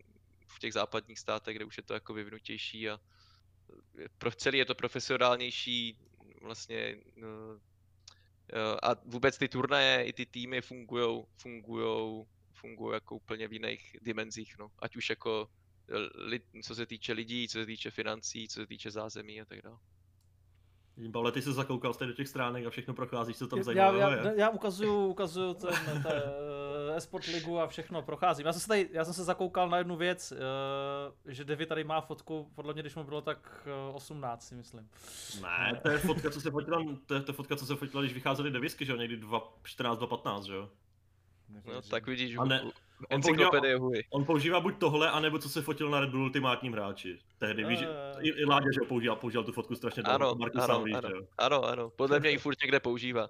[0.46, 3.00] v těch západních státech, kde už je to jako vyvinutější a
[4.18, 5.98] pro celý je to profesionálnější
[6.42, 7.28] vlastně no,
[8.52, 13.96] eh, a vůbec ty turnaje i ty týmy fungují fungují fungují jako úplně v jiných
[14.02, 14.70] dimenzích, no.
[14.78, 15.48] Ať už jako
[16.34, 19.62] eh, co se týče lidí, co se týče financí, co se týče zázemí a tak
[19.62, 19.78] dále.
[21.12, 24.16] Pavle, ty se zakoukal jste do těch stránek a všechno procházíš, co tam zajímavého já,
[24.16, 26.22] já, já ukazuju, ukazuju ten, ten
[26.96, 28.46] e-sport ligu a všechno procházím.
[28.46, 31.84] Já jsem se tady, já jsem se zakoukal na jednu věc, uh, že Devi tady
[31.84, 34.88] má fotku, podle mě, když mu bylo tak 18, si myslím.
[35.42, 38.02] Ne, to je fotka, co se fotila, to je, to je fotka, co se fotila,
[38.02, 39.20] když vycházely devisky, že jo, někdy
[39.62, 40.68] 14, 2.15, že jo.
[41.66, 42.62] No, tak vidíš, a ne,
[43.10, 43.50] on používá,
[44.10, 47.18] on používá buď tohle, anebo co se fotil na Red Bull ultimátním hráči.
[47.38, 47.86] Tehdy, víš, uh,
[48.24, 50.16] i, i Ládě, že ho používal, používal tu fotku strašně dlouho.
[50.16, 53.28] Ano, ano, víš, ano, ano, ano, podle mě i furt někde používá.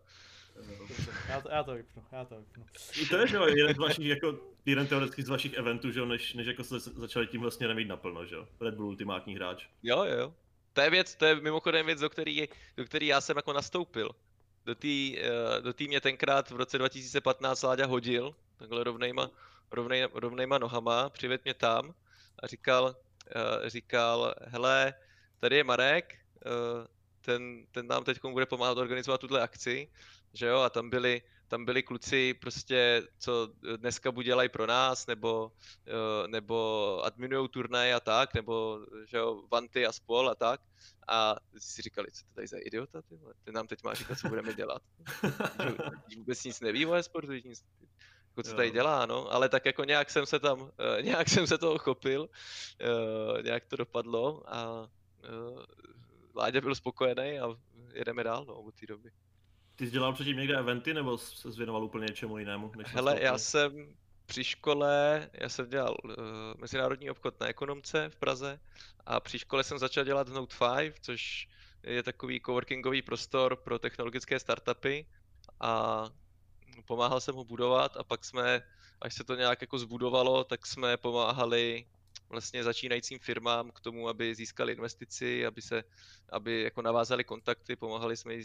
[1.29, 2.65] Já to, já to vypnu, já to vypnu.
[3.03, 6.01] I to je, že jo, jeden z vašich, jako, jeden teoreticky z vašich eventů, že
[6.01, 9.35] jo, než, než jako se začali tímhle směrem jít naplno, že jo, Red Bull ultimátní
[9.35, 9.67] hráč.
[9.83, 10.35] Jo, jo,
[10.73, 14.11] to je věc, to je mimochodem věc, do který, do který já jsem jako nastoupil.
[14.65, 19.31] do té uh, do tý mě tenkrát v roce 2015 Láďa hodil, takhle rovnejma,
[19.71, 21.95] rovnej, rovnejma nohama, přived mě tam
[22.43, 24.95] a říkal, uh, říkal, hele,
[25.39, 26.87] tady je Marek, uh,
[27.21, 29.89] ten, ten nám teď bude pomáhat organizovat tuhle akci,
[30.37, 35.07] že jo, a tam byli, tam byli kluci prostě, co dneska buď dělají pro nás,
[35.07, 35.53] nebo,
[35.87, 40.61] eh, nebo adminujou turnaje a tak, nebo že jo, Vanty a spol a tak.
[41.09, 44.29] A si říkali, co to tady za idiota, ty Ten nám teď má říkat, co
[44.29, 44.83] budeme dělat.
[46.07, 47.65] Když vůbec nic neví o e-sportu, nic,
[48.29, 50.71] jako co tady dělá, no, ale tak jako nějak jsem se tam, uh,
[51.01, 54.89] nějak jsem se toho chopil, uh, nějak to dopadlo a
[56.37, 57.57] Láďa byl spokojený a
[57.93, 59.11] jedeme dál, no, od té doby.
[59.77, 62.73] Ty jsi dělal předtím někde eventy, nebo se zvěnoval úplně něčemu jinému?
[62.77, 63.95] Než Hele, já jsem
[64.27, 66.13] při škole, já jsem dělal uh,
[66.57, 68.61] mezinárodní obchod na ekonomce v Praze
[69.07, 71.49] a při škole jsem začal dělat Note 5, což
[71.83, 75.07] je takový coworkingový prostor pro technologické startupy
[75.61, 76.05] a
[76.85, 78.63] pomáhal jsem ho budovat a pak jsme,
[79.01, 81.87] až se to nějak jako zbudovalo, tak jsme pomáhali
[82.29, 85.85] vlastně začínajícím firmám k tomu, aby získali investici, aby se,
[86.33, 88.45] aby jako navázali kontakty, pomáhali jsme jí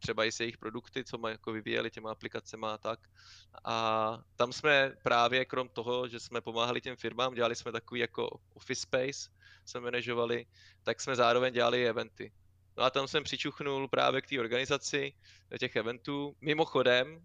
[0.00, 3.00] třeba i se jejich produkty, co mají jako vyvíjeli těma aplikacemi a tak.
[3.64, 8.40] A tam jsme právě krom toho, že jsme pomáhali těm firmám, dělali jsme takový jako
[8.54, 9.30] office space,
[9.64, 10.46] jsme manažovali,
[10.82, 12.32] tak jsme zároveň dělali eventy.
[12.76, 15.12] No a tam jsem přičuchnul právě k té organizaci
[15.58, 16.36] těch eventů.
[16.40, 17.20] Mimochodem, uh,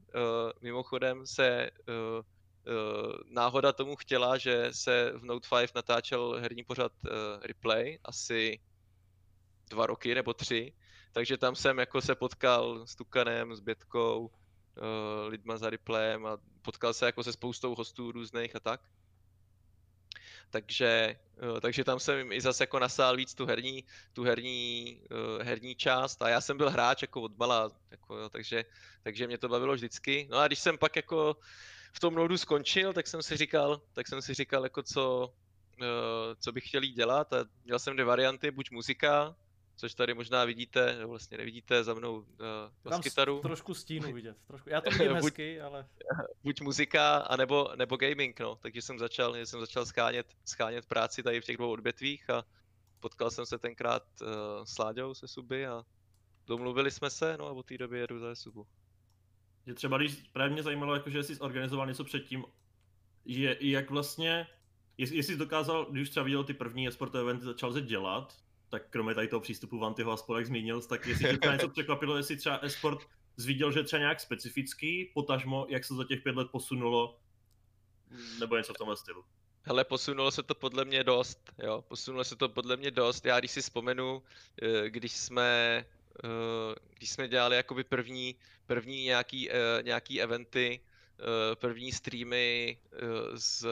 [0.61, 6.91] mimochodem se uh, uh, náhoda tomu chtěla, že se v Note 5 natáčel herní pořad
[7.03, 7.09] uh,
[7.41, 8.59] replay, asi
[9.69, 10.73] dva roky nebo tři,
[11.15, 16.37] takže tam jsem jako se potkal s Tukanem, s Bětkou, uh, lidma za replayem a
[16.61, 18.81] potkal se jako se spoustou hostů různých a tak.
[20.49, 21.19] Takže,
[21.51, 25.75] uh, takže tam jsem i zase jako nasál víc tu herní, tu herní, uh, herní
[25.75, 28.65] část a já jsem byl hráč jako od mala, jako, takže,
[29.03, 30.27] takže mě to bavilo vždycky.
[30.31, 31.37] No a když jsem pak jako
[31.93, 35.33] v tom nodu skončil, tak jsem si říkal, tak jsem si říkal jako co,
[36.39, 39.35] co bych chtěl dělat a měl jsem dvě varianty, buď muzika,
[39.75, 42.25] což tady možná vidíte, nebo vlastně nevidíte za mnou uh,
[42.89, 43.39] Tam kytaru.
[43.41, 44.69] trošku stínu vidět, trošku.
[44.69, 45.87] já to vidím buď, hezky, ale...
[46.43, 51.41] Buď muzika, anebo, nebo gaming, no, takže jsem začal, jsem začal schánět, schánět práci tady
[51.41, 52.45] v těch dvou odvětvích a
[52.99, 54.27] potkal jsem se tenkrát uh,
[54.63, 55.83] s Láďou se Suby a
[56.47, 58.67] domluvili jsme se, no a od té doby jedu za Subu.
[59.65, 62.45] Je třeba, když právě mě zajímalo, jako, že jsi zorganizoval něco předtím,
[63.25, 64.47] že jak vlastně,
[64.97, 68.44] jestli jsi dokázal, když třeba viděl ty první esportové eventy, začal se dělat,
[68.75, 72.37] tak kromě tady toho přístupu Vantyho a spolek zmínil, tak jestli tě něco překvapilo, jestli
[72.37, 72.99] třeba esport
[73.37, 77.19] zviděl, že třeba nějak specifický, potažmo, jak se za těch pět let posunulo,
[78.39, 79.23] nebo něco v tomhle stylu.
[79.61, 83.25] Hele, posunulo se to podle mě dost, jo, posunulo se to podle mě dost.
[83.25, 84.23] Já když si vzpomenu,
[84.61, 85.85] eh, když jsme,
[86.23, 90.79] eh, když jsme dělali jakoby první, první nějaký, eh, nějaký eventy,
[91.59, 92.77] první streamy
[93.33, 93.67] z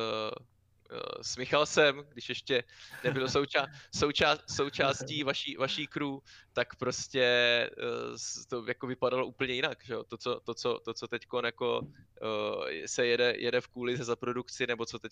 [1.22, 2.64] s Michalsem, když ještě
[3.04, 6.18] nebyl souča- souča- součástí vaší, vaší crew,
[6.54, 8.18] tak prostě uh,
[8.50, 9.96] to jako vypadalo úplně jinak, že?
[10.08, 14.16] To, co, to, co, to, co teď jako, uh, se jede, jede v kůli za
[14.16, 15.12] produkci, nebo co teď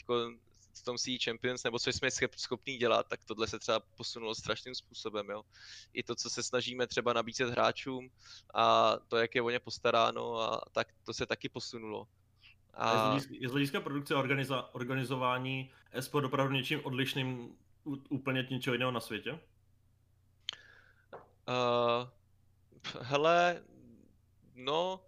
[0.79, 4.75] v tom Sea Champions, nebo co jsme schopní dělat, tak tohle se třeba posunulo strašným
[4.75, 5.43] způsobem, jo.
[5.93, 8.09] I to, co se snažíme třeba nabízet hráčům
[8.53, 12.07] a to, jak je o ně postaráno, a tak to se taky posunulo.
[12.73, 13.17] A...
[13.29, 17.55] Je z hlediska produkce organiza- organizování esport opravdu něčím odlišným
[18.09, 19.39] úplně něčeho jiného na světě?
[21.47, 22.07] Uh,
[23.01, 23.61] hele,
[24.55, 25.05] no...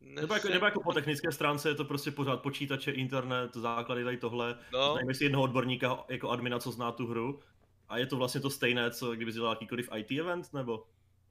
[0.00, 4.16] Nebo jako, nebo jako po technické stránce je to prostě pořád počítače, internet, základy tady
[4.16, 4.58] tohle.
[4.72, 4.96] No.
[5.12, 7.40] Si jednoho odborníka jako admina, co zná tu hru.
[7.88, 10.86] A je to vlastně to stejné, co kdyby dělal jakýkoliv IT event, nebo?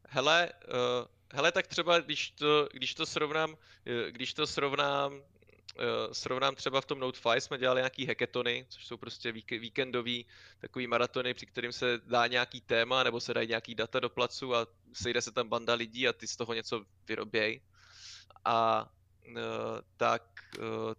[0.08, 6.12] Hele, uh, hele, tak třeba když to, když to srovnám, eh, když to srovnám, uh,
[6.12, 10.26] srovnám třeba v tom Note 5 jsme dělali nějaký hackathony, což jsou prostě vík- víkendový
[10.60, 14.56] takový maratony, při kterým se dá nějaký téma nebo se dají nějaký data do placu
[14.56, 17.62] a sejde se tam banda lidí a ty z toho něco vyroběj.
[18.46, 18.90] A
[19.28, 19.36] uh,
[19.98, 20.24] tak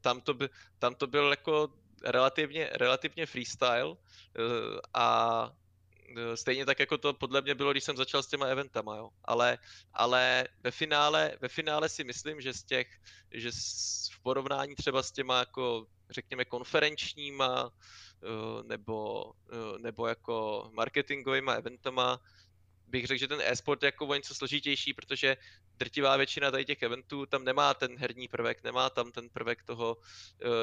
[0.01, 1.68] tam, to by, tam to byl jako
[2.05, 3.97] relativně, relativně freestyle
[4.95, 5.61] a Eh,
[6.34, 9.10] stejně tak jako to podle mě bylo, když jsem začal s těma eventama, jo.
[9.24, 9.58] Ale,
[9.92, 12.88] ale ve, finále, ve finále si myslím, že z těch,
[13.30, 13.50] že
[14.12, 22.20] v porovnání třeba s těma jako řekněme konferenčníma eh, nebo, eh, nebo jako marketingovými eventama,
[22.86, 25.36] bych řekl, že ten e-sport je jako o něco složitější, protože
[25.76, 29.96] drtivá většina tady těch eventů tam nemá ten herní prvek, nemá tam ten prvek toho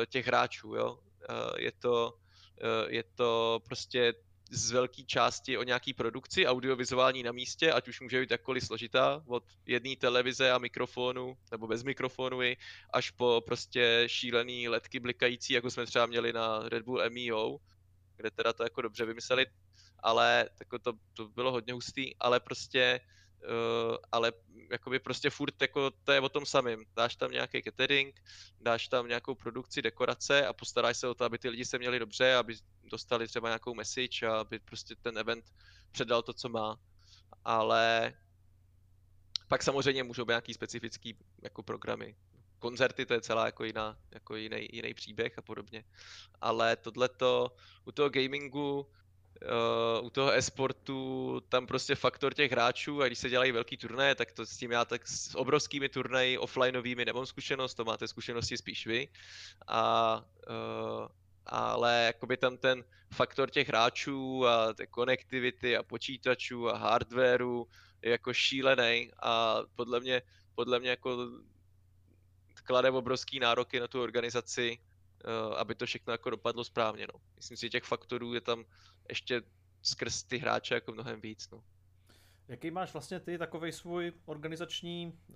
[0.10, 1.00] těch hráčů, jo.
[1.58, 2.14] Je to,
[2.88, 4.14] je to prostě
[4.50, 9.24] z velké části o nějaký produkci audiovizuální na místě, ať už může být jakkoliv složitá,
[9.28, 12.40] od jedné televize a mikrofonu, nebo bez mikrofonu,
[12.94, 17.58] až po prostě šílený letky blikající, jako jsme třeba měli na Red Bull MEO,
[18.16, 19.46] kde teda to jako dobře vymysleli,
[20.00, 23.00] ale jako to, to bylo hodně hustý, ale prostě
[24.12, 24.32] ale
[24.72, 26.84] jakoby prostě furt jako to je o tom samém.
[26.96, 28.22] Dáš tam nějaký catering,
[28.62, 32.00] dáš tam nějakou produkci, dekorace a postaráš se o to, aby ty lidi se měli
[32.00, 35.46] dobře, aby dostali třeba nějakou message a aby prostě ten event
[35.92, 36.80] předal to, co má.
[37.46, 38.14] Ale
[39.48, 42.16] pak samozřejmě můžou být nějaký specifický jako programy.
[42.60, 45.84] Koncerty to je celá jako jiná, jako jiný, jiný příběh a podobně.
[46.42, 48.92] Ale tohleto, u toho gamingu
[49.42, 54.16] uh, u toho e-sportu tam prostě faktor těch hráčů a když se dělají velký turnaje,
[54.16, 58.58] tak to s tím já tak s obrovskými turnaji offlineovými nemám zkušenost, to máte zkušenosti
[58.58, 59.08] spíš vy.
[59.68, 60.16] A,
[60.50, 61.08] uh,
[61.46, 62.84] ale jakoby tam ten
[63.14, 67.68] faktor těch hráčů a té konektivity a počítačů a hardwareu
[68.02, 70.22] je jako šílený a podle mě,
[70.56, 71.18] podle mě jako
[72.70, 74.78] klade obrovský nároky na tu organizaci,
[75.58, 77.08] aby to všechno jako dopadlo správně.
[77.14, 77.20] No.
[77.36, 78.66] Myslím si, že těch faktorů je tam
[79.10, 79.42] ještě
[79.82, 81.50] skrz ty hráče jako mnohem víc.
[81.52, 81.64] No.
[82.48, 85.36] Jaký máš vlastně ty takový svůj organizační uh,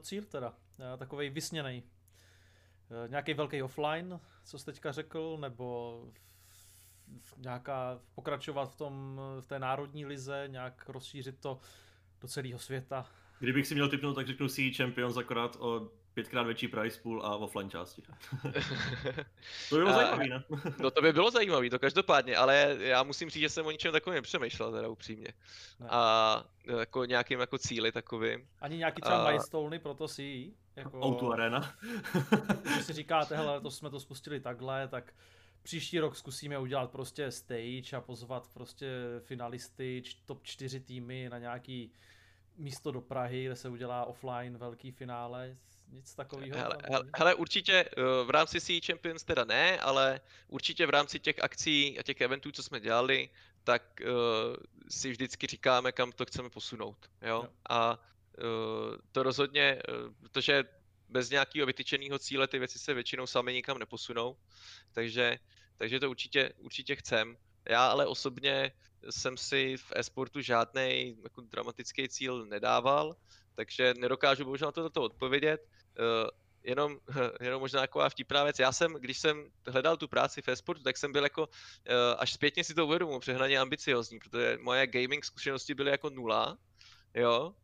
[0.00, 1.82] cíl teda, uh, takový vysněný?
[1.82, 6.00] Uh, nějaký velký offline, co jsi teďka řekl, nebo
[7.36, 11.60] nějaká pokračovat v tom, v té národní lize, nějak rozšířit to
[12.20, 13.06] do celého světa?
[13.38, 17.36] Kdybych si měl typnout, tak řeknu si Champions akorát o pětkrát větší price pool a
[17.36, 18.02] offline části.
[19.68, 20.44] to by bylo zajímavé, ne?
[20.80, 23.92] no to by bylo zajímavé, to každopádně, ale já musím říct, že jsem o ničem
[23.92, 25.28] takovém nepřemýšlel, teda upřímně.
[25.80, 25.86] Ne.
[25.90, 26.44] A
[26.78, 28.48] jako nějakým jako cíli takovým.
[28.60, 29.24] Ani nějaký třeba a...
[29.24, 31.00] milestone pro to si jako...
[31.00, 31.74] Auto Arena.
[32.62, 35.14] Když si říkáte, hele, to jsme to spustili takhle, tak
[35.62, 38.86] příští rok zkusíme udělat prostě stage a pozvat prostě
[39.20, 41.92] finalisty, top 4 týmy na nějaký
[42.56, 45.56] místo do Prahy, kde se udělá offline velký finále
[45.92, 46.58] nic takového?
[46.58, 51.20] Hele, hele, hele, určitě eh, v rámci CE Champions teda ne, ale určitě v rámci
[51.20, 53.30] těch akcí a těch eventů, co jsme dělali,
[53.64, 54.56] tak uh,
[54.88, 57.10] si vždycky říkáme, kam to chceme posunout.
[57.22, 57.28] Jo?
[57.28, 57.48] jo.
[57.68, 60.64] A uh, to rozhodně, uh, protože
[61.08, 64.36] bez nějakého vytyčeného cíle ty věci se většinou sami nikam neposunou,
[64.92, 65.38] takže,
[65.76, 67.36] takže to určitě, určitě chcem.
[67.68, 68.72] Já ale osobně
[69.10, 73.16] jsem si v e-sportu žádný jako dramatický cíl nedával,
[73.54, 75.68] takže nedokážu bohužel na to odpovědět.
[75.98, 76.30] Uh,
[76.64, 76.98] jenom,
[77.40, 78.58] jenom možná taková vtipná věc.
[78.58, 81.48] Já jsem, když jsem hledal tu práci v esportu, tak jsem byl jako, uh,
[82.18, 86.58] až zpětně si to uvědomuji, přehnaně ambiciozní, protože moje gaming zkušenosti byly jako nula,
[87.14, 87.54] jo,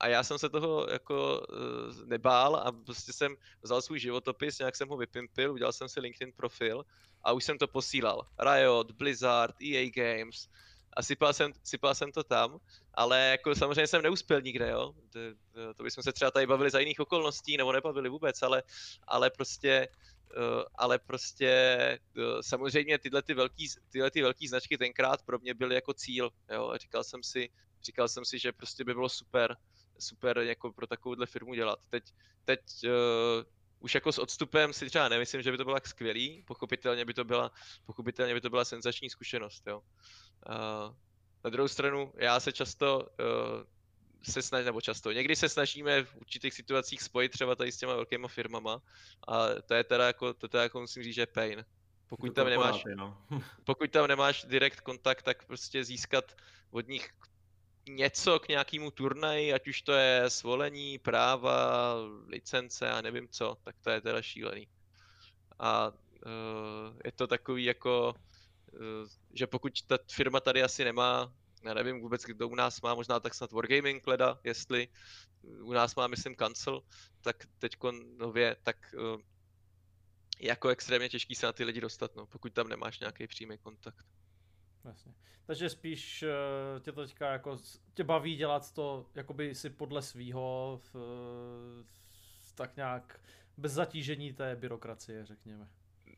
[0.00, 4.76] a já jsem se toho jako uh, nebál a prostě jsem vzal svůj životopis, nějak
[4.76, 6.84] jsem ho vypimpil, udělal jsem si LinkedIn profil
[7.22, 8.26] a už jsem to posílal.
[8.38, 10.48] Riot, Blizzard, EA Games,
[10.96, 12.58] a sypal jsem, sypal jsem to tam,
[12.94, 14.94] ale jako samozřejmě jsem neuspěl nikde, jo.
[15.12, 18.62] To, to, bychom se třeba tady bavili za jiných okolností, nebo nebavili vůbec, ale,
[19.06, 19.88] ale prostě
[20.36, 25.54] Uh, ale prostě uh, samozřejmě tyhle ty velký, tyhle ty velký značky tenkrát pro mě
[25.54, 27.50] byly jako cíl, jo, a říkal jsem si,
[27.82, 29.56] říkal jsem si, že prostě by bylo super,
[29.98, 31.78] super jako pro takovouhle firmu dělat.
[31.88, 32.04] Teď,
[32.44, 33.44] teď uh,
[33.80, 37.14] už jako s odstupem si třeba nemyslím, že by to bylo tak skvělý, pochopitelně by
[37.14, 37.50] to byla,
[37.86, 39.82] pochopitelně by to byla senzační zkušenost, jo.
[40.48, 40.94] Uh,
[41.44, 43.64] na druhou stranu, já se často uh,
[44.22, 47.94] se snažím, nebo často, někdy se snažíme v určitých situacích spojit třeba tady s těma
[47.94, 48.82] velkýma firmama
[49.28, 51.64] a to je teda jako, to teda jako musím říct, že je pain.
[52.08, 53.18] Pokud tam, nemáš, no.
[53.64, 56.36] pokud tam nemáš direkt kontakt, tak prostě získat
[56.70, 57.10] od nich
[57.88, 61.94] něco k nějakému turnaji, ať už to je svolení, práva,
[62.26, 64.68] licence a nevím co, tak to je teda šílený.
[65.58, 68.14] A uh, je to takový jako,
[69.34, 71.32] že pokud ta firma tady asi nemá,
[71.64, 74.88] já nevím vůbec, kdo u nás má, možná tak snad Wargaming leda, jestli
[75.42, 76.82] u nás má, myslím, Cancel,
[77.20, 79.20] tak teďko nově, tak uh,
[80.40, 84.06] jako extrémně těžký se na ty lidi dostat, no, pokud tam nemáš nějaký přímý kontakt.
[84.84, 85.14] Jasně.
[85.46, 86.24] Takže spíš
[86.80, 87.58] tě to teďka jako,
[87.94, 90.94] tě baví dělat to jakoby si podle svýho, v,
[92.42, 93.20] v, tak nějak
[93.56, 95.68] bez zatížení té byrokracie, řekněme.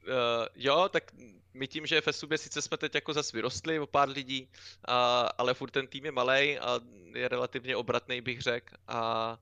[0.02, 1.12] Uh, jo, tak
[1.54, 4.48] my tím, že v Esubě sice jsme teď jako zase vyrostli o pár lidí,
[4.88, 4.94] uh,
[5.38, 6.80] ale furt ten tým je malý a
[7.14, 8.74] je relativně obratný, bych řekl.
[8.88, 9.38] A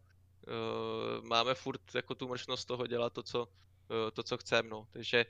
[0.46, 4.68] uh, máme furt jako tu možnost toho dělat to, co, uh, to, co chceme.
[4.68, 4.88] No.
[4.92, 5.26] Takže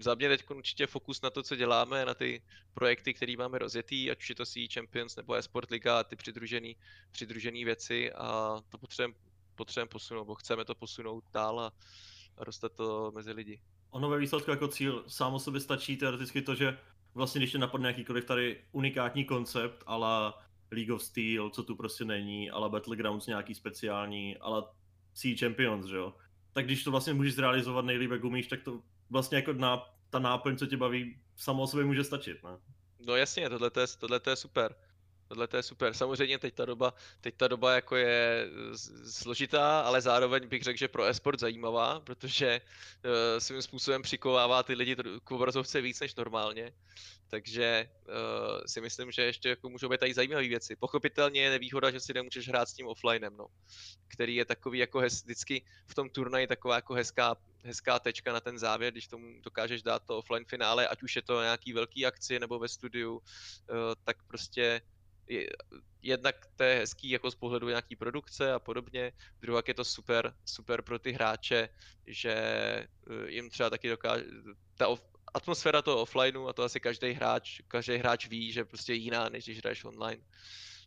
[0.00, 2.42] za mě teď určitě fokus na to, co děláme, na ty
[2.74, 6.16] projekty, které máme rozjetý, ať už je to CE Champions nebo eSport Liga a ty
[6.16, 6.72] přidružené
[7.10, 9.14] přidružený věci a to potřebujeme
[9.54, 11.72] potřebujem posunout, bo chceme to posunout dál a,
[12.38, 13.60] a dostat to mezi lidi.
[13.90, 16.78] Ono ve výsledku jako cíl sám o sobě stačí teoreticky to, že
[17.14, 20.32] vlastně když tě napadne jakýkoliv tady unikátní koncept, ale
[20.70, 24.62] League of Steel, co tu prostě není, ale Battlegrounds nějaký speciální, ale
[25.14, 26.14] Sea Champions, že jo,
[26.52, 30.18] tak když to vlastně můžeš zrealizovat nejlíp, jak umíš, tak to vlastně jako na, ta
[30.18, 32.50] náplň, co tě baví, samo o sobě může stačit, ne?
[33.06, 34.74] No jasně, tohle je, tohle je super.
[35.30, 35.94] Tohle je super.
[35.94, 38.48] Samozřejmě teď ta doba, teď ta doba jako je
[39.10, 44.74] složitá, ale zároveň bych řekl, že pro esport zajímavá, protože uh, svým způsobem přikovává ty
[44.74, 46.72] lidi k obrazovce víc než normálně.
[47.28, 48.14] Takže uh,
[48.66, 50.76] si myslím, že ještě jako můžou být tady zajímavé věci.
[50.76, 53.46] Pochopitelně je nevýhoda, že si nemůžeš hrát s tím offlinem, no.
[54.08, 58.40] Který je takový jako hez, vždycky v tom turnaji taková jako hezká, hezká tečka na
[58.40, 62.06] ten závěr, když tomu dokážeš dát to offline finále, ať už je to nějaký velký
[62.06, 63.22] akci nebo ve studiu, uh,
[64.04, 64.80] tak prostě
[66.02, 70.34] jednak to je hezký jako z pohledu nějaký produkce a podobně, druhak je to super,
[70.44, 71.68] super pro ty hráče,
[72.06, 74.24] že eh, jim třeba taky dokáže,
[74.76, 75.02] ta off,
[75.34, 79.28] atmosféra toho offlineu a to asi každý hráč, každý hráč ví, že prostě je jiná,
[79.28, 80.22] než když hraješ online.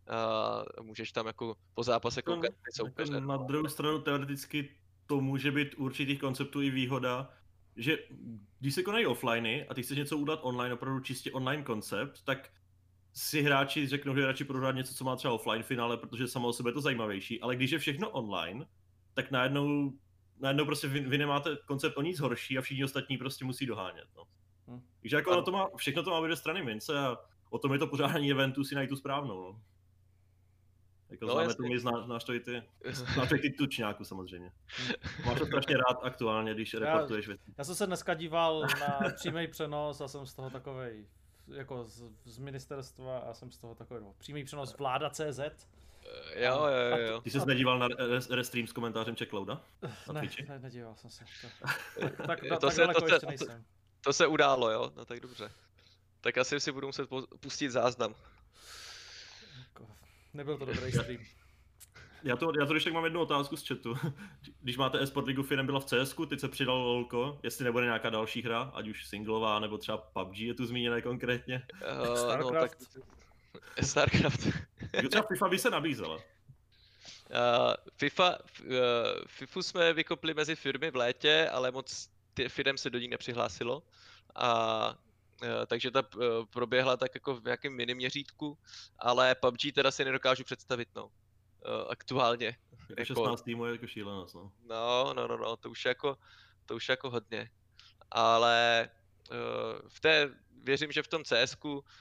[0.07, 3.11] A můžeš tam jako po zápase jako koukat soupeře.
[3.11, 3.43] Na no.
[3.47, 4.69] druhou stranu teoreticky
[5.07, 7.33] to může být určitých konceptů i výhoda,
[7.75, 7.97] že
[8.59, 12.49] když se konají offliney a ty chceš něco udělat online, opravdu čistě online koncept, tak
[13.13, 16.53] si hráči řeknou, že radši prohrát něco, co má třeba offline finále, protože samo o
[16.53, 18.65] sebe je to zajímavější, ale když je všechno online,
[19.13, 19.93] tak najednou,
[20.39, 24.07] najednou prostě vy, vy nemáte koncept o nic horší a všichni ostatní prostě musí dohánět.
[24.17, 24.23] No.
[24.67, 24.81] Hmm.
[25.01, 27.17] Takže jako to má, všechno to má být strany mince a
[27.49, 29.41] o tom je to pořádání eventu si najít tu správnou.
[29.41, 29.61] No.
[31.09, 34.05] Jako no, známe to my, zná, znáš to i ty, znáš to i ty tučňáku
[34.05, 34.51] samozřejmě.
[35.25, 37.53] Máš to strašně rád aktuálně, když reportuješ věci.
[37.57, 41.05] Já jsem se dneska díval na přímý přenos a jsem z toho takovej
[41.47, 45.39] jako z, z ministerstva a jsem z toho takový no, přímý přenos vláda CZ.
[46.35, 47.21] Jo, jo, jo.
[47.21, 47.87] Ty jsi se nedíval na
[48.29, 49.61] restream s komentářem Checklouda?
[50.13, 51.25] Ne, ne, nedíval jsem se.
[51.41, 51.47] To,
[52.01, 53.53] tak, tak, to, tak se, to, se, to,
[54.01, 54.91] to se událo, jo?
[54.95, 55.51] No tak dobře.
[56.21, 58.15] Tak asi si budu muset pustit záznam.
[59.59, 59.87] Jako,
[60.33, 61.25] nebyl to dobrý stream.
[62.23, 63.95] Já to, já to když tak mám jednu otázku z chatu.
[64.61, 68.09] Když máte esport ligu firm byla v CS, teď se přidal LOLko, jestli nebude nějaká
[68.09, 71.67] další hra, ať už singlová, nebo třeba PUBG je tu zmíněné konkrétně.
[72.07, 72.53] Uh, Starcraft.
[72.53, 72.77] No, tak...
[73.85, 74.47] Starcraft.
[75.09, 76.15] třeba FIFA by se nabízela.
[76.15, 76.21] Uh,
[77.97, 78.67] FIFA, uh,
[79.27, 82.09] FIFU jsme vykopli mezi firmy v létě, ale moc
[82.47, 83.83] firm se do ní nepřihlásilo.
[84.35, 84.95] A
[85.67, 86.03] takže ta
[86.49, 88.57] proběhla tak jako v nějakém miniměřítku,
[88.99, 91.09] ale PUBG teda si nedokážu představit, no
[91.65, 92.57] uh, aktuálně.
[92.89, 94.51] Jako 16 týmů je jako šílenost, no.
[94.69, 96.17] No, no, no, no, to už je jako,
[96.65, 97.49] to už je jako hodně.
[98.11, 98.89] Ale
[99.31, 101.53] uh, v té, věřím, že v tom cs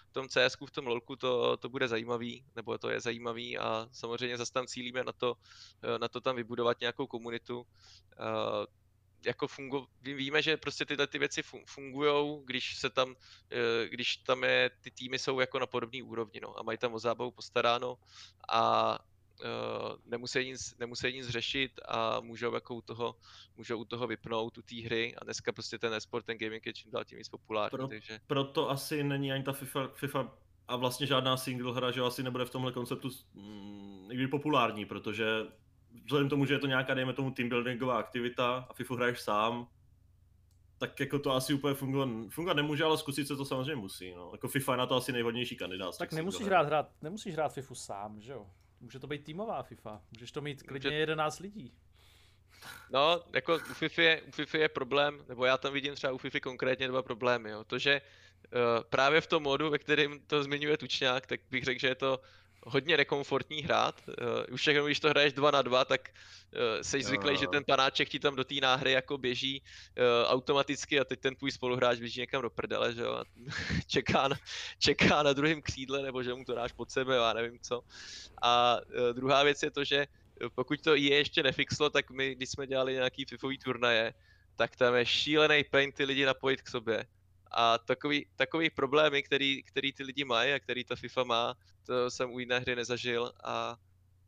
[0.07, 3.89] v tom cs v tom LoLku to, to bude zajímavý, nebo to je zajímavý a
[3.93, 7.59] samozřejmě zase tam cílíme na to, uh, na to tam vybudovat nějakou komunitu.
[7.61, 8.67] Uh,
[9.27, 13.15] jako fungu, víme, že prostě tyhle ty věci fungují, když se tam,
[13.89, 16.99] když tam je, ty týmy jsou jako na podobné úrovni, no, a mají tam o
[16.99, 17.99] zábavu postaráno
[18.49, 18.99] a
[20.07, 23.17] nemusí, nic, nemusí nic řešit a můžou jako u toho,
[23.57, 26.73] můžou u toho vypnout u té hry a dneska prostě ten esport, ten gaming je
[26.73, 28.21] čím dál tím víc populární, Pro, takže...
[28.27, 30.33] Proto asi není ani ta FIFA, FIFA
[30.69, 35.27] a vlastně žádná single hra, že asi nebude v tomhle konceptu mm, někdy populární, protože
[36.05, 39.69] vzhledem tomu, že je to nějaká, dejme tomu, team buildingová aktivita a FIFA hraješ sám,
[40.79, 44.15] tak jako to asi úplně fungovat, fungovat nemůže, ale zkusit se to samozřejmě musí.
[44.15, 44.29] No.
[44.33, 45.99] Jako FIFA je na to asi nejhodnější kandidát.
[45.99, 48.47] Tak nemusíš hrát, hrát, nemusíš hrát FIFA sám, že jo?
[48.83, 50.03] Může to být týmová FIFA.
[50.13, 50.99] Můžeš to mít klidně Může...
[50.99, 51.75] 11 lidí.
[52.91, 56.19] No, jako u FIFA, je, u FIFA je problém, nebo já tam vidím třeba u
[56.19, 57.51] FIFA konkrétně dva problémy.
[57.51, 57.65] Jo.
[57.65, 61.81] To, že uh, právě v tom modu, ve kterém to zmiňuje Tučňák, tak bych řekl,
[61.81, 62.21] že je to
[62.67, 64.03] hodně nekomfortní hrát.
[64.09, 67.65] Uh, už všechno, když to hraješ dva na dva, tak uh, jsi zvyklý, že ten
[67.65, 71.99] panáček ti tam do té náhry jako běží uh, automaticky a teď ten tvůj spoluhráč
[71.99, 73.25] běží někam do prdele, že jo, a
[73.87, 74.37] čeká na,
[74.79, 77.83] čeká na druhém křídle, nebo že mu to dáš pod sebe, já nevím co.
[78.43, 80.07] A uh, druhá věc je to, že
[80.55, 84.15] pokud to je ještě nefixlo, tak my, když jsme dělali nějaký FIFový turnaje,
[84.57, 87.07] tak tam je šílený pain ty lidi napojit k sobě
[87.55, 91.55] a takový, takový problémy, který, který ty lidi mají a který ta FIFA má,
[91.87, 93.77] to jsem u jiné hry nezažil a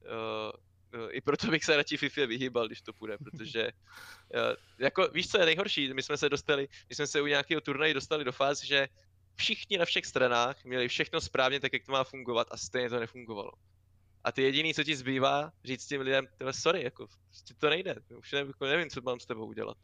[0.04, 4.40] uh, uh, i proto bych se radši FIFA vyhýbal, když to půjde, protože uh,
[4.78, 7.94] jako víš, co je nejhorší, my jsme se dostali, my jsme se u nějakého turnaje
[7.94, 8.88] dostali do fáze, že
[9.34, 13.00] všichni na všech stranách měli všechno správně tak, jak to má fungovat a stejně to
[13.00, 13.52] nefungovalo.
[14.24, 18.32] A ty jediný, co ti zbývá, říct těm lidem, sorry, jako, prostě to nejde, už
[18.32, 19.76] jako nevím, co mám s tebou udělat.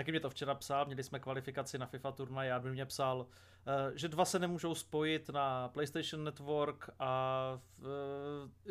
[0.00, 3.26] Taky mě to včera psal, měli jsme kvalifikaci na FIFA turnaj, já by mě psal,
[3.66, 7.58] eh, že dva se nemůžou spojit na PlayStation Network a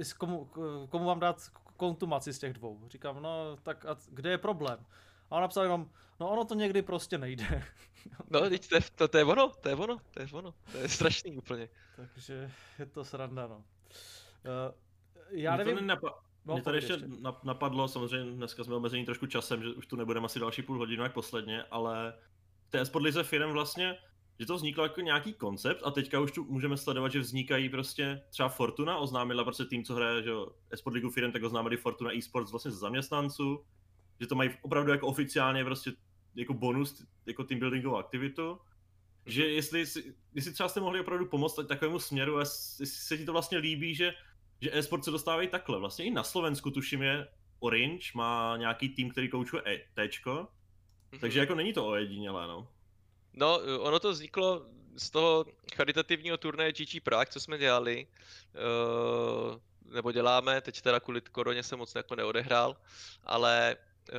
[0.02, 0.46] eh, komu,
[0.90, 1.38] komu mám dát
[1.78, 2.82] kontumaci z těch dvou.
[2.88, 4.86] Říkám, no tak a kde je problém?
[5.30, 7.64] A on napsal jenom, no ono to někdy prostě nejde.
[8.30, 10.54] No, teď to, je- to, to je ono, to je ono, to je ono.
[10.72, 11.70] To je strašný úplně.
[11.96, 13.56] Takže je to sranda, no.
[13.58, 13.64] Uh,
[15.30, 16.14] já Mě to nevím, nenapa-
[16.46, 19.96] no, Mě tady ještě nap- napadlo, samozřejmě dneska jsme omezení trošku časem, že už tu
[19.96, 22.14] nebudeme asi další půl hodinu jak posledně, ale
[22.68, 23.98] v té sport lize firm vlastně,
[24.40, 28.22] že to vzniklo jako nějaký koncept a teďka už tu můžeme sledovat, že vznikají prostě
[28.30, 30.32] třeba Fortuna, oznámila prostě tým, co hraje, že
[30.70, 33.66] esport ligu firm, tak oznámili Fortuna eSports vlastně ze zaměstnanců,
[34.20, 35.92] že to mají opravdu jako oficiálně prostě
[36.36, 38.60] jako bonus, jako team buildingovou aktivitu,
[39.26, 43.18] že jestli, si- jestli třeba jste mohli opravdu pomoct tak- takovému směru a jestli se
[43.18, 44.14] ti to vlastně líbí, že
[44.62, 45.80] že e-sport se dostávají takhle.
[45.80, 47.28] Vlastně i na Slovensku tuším je
[47.60, 50.48] Orange, má nějaký tým, který koučuje e Tčko,
[51.22, 52.68] takže jako není to ojedinělé, no.
[53.34, 55.46] No, ono to vzniklo z toho
[55.76, 58.08] charitativního turnaje GG Prague, co jsme dělali,
[58.56, 59.60] eh,
[59.94, 62.78] nebo děláme, teď teda kvůli koroně se moc jako neodehrál,
[63.24, 63.76] ale
[64.10, 64.14] eh,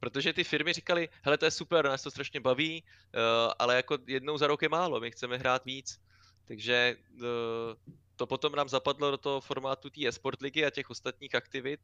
[0.00, 3.18] protože ty firmy říkali, hele to je super, nás to strašně baví, eh,
[3.58, 6.00] ale jako jednou za rok je málo, my chceme hrát víc.
[6.44, 11.34] Takže eh, to potom nám zapadlo do toho formátu té e-sport ligy a těch ostatních
[11.34, 11.80] aktivit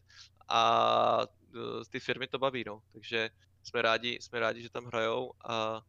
[0.48, 2.80] a eh, ty firmy to baví, no.
[2.92, 3.30] Takže
[3.62, 5.80] jsme rádi, jsme rádi, že tam hrajou a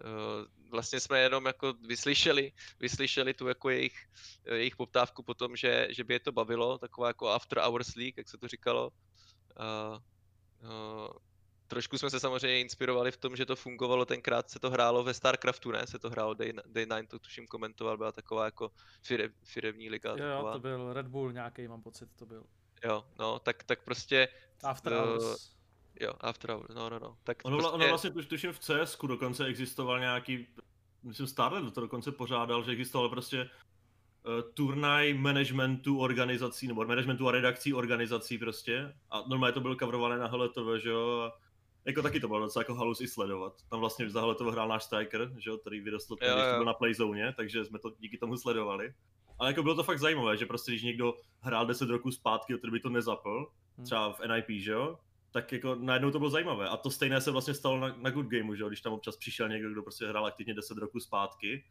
[0.00, 3.96] eh, vlastně jsme jenom jako vyslyšeli, vyslyšeli tu jako jejich,
[4.44, 8.14] jejich poptávku po tom, že, že by je to bavilo, taková jako after hours league,
[8.16, 8.90] jak se to říkalo.
[9.56, 10.00] A, a,
[11.72, 15.14] trošku jsme se samozřejmě inspirovali v tom, že to fungovalo tenkrát, se to hrálo ve
[15.14, 15.86] StarCraftu, ne?
[15.86, 18.70] Se to hrálo Day, Day 9, to tuším komentoval, byla taková jako
[19.02, 20.10] fire, firevní liga.
[20.10, 20.52] jo, jo, taková.
[20.52, 22.44] to byl Red Bull nějaký, mám pocit, to byl.
[22.84, 24.28] jo, no, tak, tak prostě,
[24.64, 25.52] After Eh, Hours.
[26.00, 27.16] jo, after hours, no, no, no.
[27.24, 30.46] Tak Ono, prostě, ono vlastně tuš, tuším v CS dokonce existoval nějaký,
[31.02, 37.32] myslím Starlet to dokonce pořádal, že existoval prostě uh, turnaj managementu organizací, nebo managementu a
[37.32, 38.94] redakcí organizací prostě.
[39.10, 41.20] A normálně to bylo coverované na HLTV, že jo.
[41.20, 41.42] A
[41.84, 43.52] jako taky to bylo docela jako halus i sledovat.
[43.70, 46.50] Tam vlastně za HLTV hrál náš striker, že jo, který vyrostl, Jo, když jo.
[46.50, 48.94] to byl na Playzone, takže jsme to díky tomu sledovali.
[49.38, 52.70] Ale jako bylo to fakt zajímavé, že prostě když někdo hrál 10 roků zpátky, který
[52.70, 53.46] by to nezapl,
[53.78, 53.84] Hm.
[53.84, 54.98] třeba v NIP, že jo,
[55.30, 56.68] tak jako najednou to bylo zajímavé.
[56.68, 59.16] A to stejné se vlastně stalo na, na Good Gameu, že jo, když tam občas
[59.16, 61.64] přišel někdo, kdo prostě hrál aktivně 10 roků zpátky,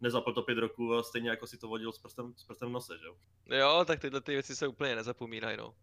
[0.00, 2.72] nezapl to 5 roků a stejně jako si to vodil s prstem, s prstem v
[2.72, 3.16] nose, že jo.
[3.58, 5.74] Jo, tak tyhle ty věci se úplně nezapomínají, no.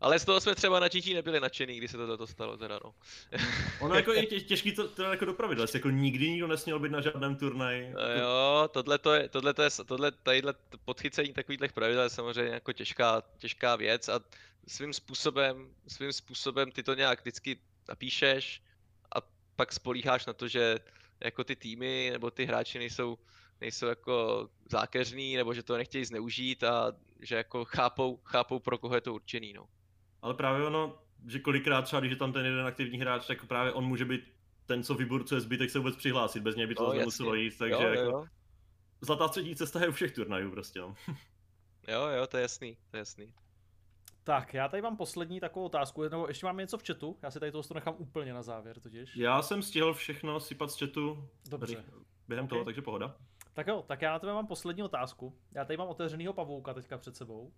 [0.00, 2.94] Ale z toho jsme třeba na GG nebyli nadšený, když se to, stalo teda, no.
[3.80, 6.92] Ono jako je tě, těžký to, to jako dopravit, vlastně jako nikdy nikdo nesměl být
[6.92, 7.92] na žádném turnaji.
[7.92, 12.52] No jo, tohle to je, tohle to je, tohle, tadyhle podchycení takových pravidel je samozřejmě
[12.52, 14.20] jako těžká, těžká věc a
[14.68, 18.62] svým způsobem, svým způsobem ty to nějak vždycky napíšeš
[19.16, 19.18] a
[19.56, 20.78] pak spolíháš na to, že
[21.20, 23.18] jako ty týmy nebo ty hráči nejsou,
[23.60, 28.94] nejsou jako zákeřní nebo že to nechtějí zneužít a že jako chápou, chápou pro koho
[28.94, 29.68] je to určený, no.
[30.26, 33.72] Ale právě ono, že kolikrát třeba, když je tam ten jeden aktivní hráč, tak právě
[33.72, 34.20] on může být
[34.66, 37.74] ten, co vyburcuje zbytek se vůbec přihlásit, bez něj by to No, nemuselo jít, takže
[37.74, 38.24] jo, jako jo,
[39.00, 40.94] zlatá střední cesta je u všech turnajů prostě, no.
[41.88, 43.34] jo, jo, to je jasný, to je jasný.
[44.24, 47.40] Tak, já tady mám poslední takovou otázku, nebo ještě mám něco v chatu, já si
[47.40, 49.16] tady to nechám úplně na závěr totiž.
[49.16, 51.84] Já jsem stihl všechno sypat z chatu Dobře.
[52.28, 52.50] během Ok.
[52.50, 53.16] toho, takže pohoda.
[53.52, 55.38] Tak jo, tak já na tebe mám poslední otázku.
[55.52, 57.52] Já tady mám otevřenýho pavouka teďka před sebou.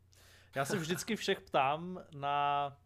[0.54, 2.76] Já se vždycky všech ptám na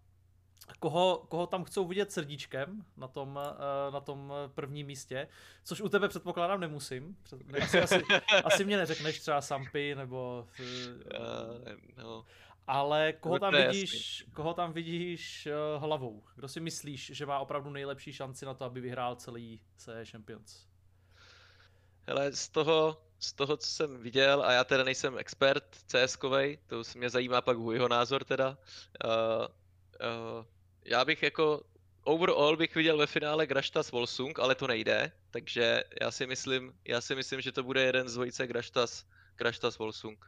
[0.79, 5.29] koho, koho tam chcou vidět srdíčkem na tom, eh, na tom prvním místě,
[5.65, 7.17] což u tebe předpokládám nemusím.
[7.63, 8.03] Asi, asi,
[8.45, 10.49] asi mě neřekneš třeba Sampy nebo...
[10.61, 12.25] Uh, no.
[12.67, 16.23] ale koho tam vidíš, koho tam vidíš eh, hlavou?
[16.35, 20.67] Kdo si myslíš, že má opravdu nejlepší šanci na to, aby vyhrál celý CE Champions?
[22.07, 26.85] Hele, z toho, z toho, co jsem viděl, a já teda nejsem expert CS-kovej, to
[26.85, 28.59] s- mě zajímá pak jeho názor teda,
[29.05, 30.45] uh, uh,
[30.85, 31.65] já bych jako
[32.05, 37.01] overall bych viděl ve finále Graštas Volsung, ale to nejde, takže já si myslím, já
[37.01, 39.05] si myslím, že to bude jeden z dvojice Graštas,
[39.37, 40.25] Graštas Volsung.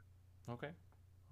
[0.46, 0.62] OK.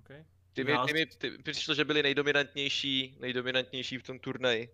[0.00, 0.08] OK.
[0.52, 4.68] Ty mi, ty mi ty, mi přišlo, že byli nejdominantnější, nejdominantnější v tom turnaji,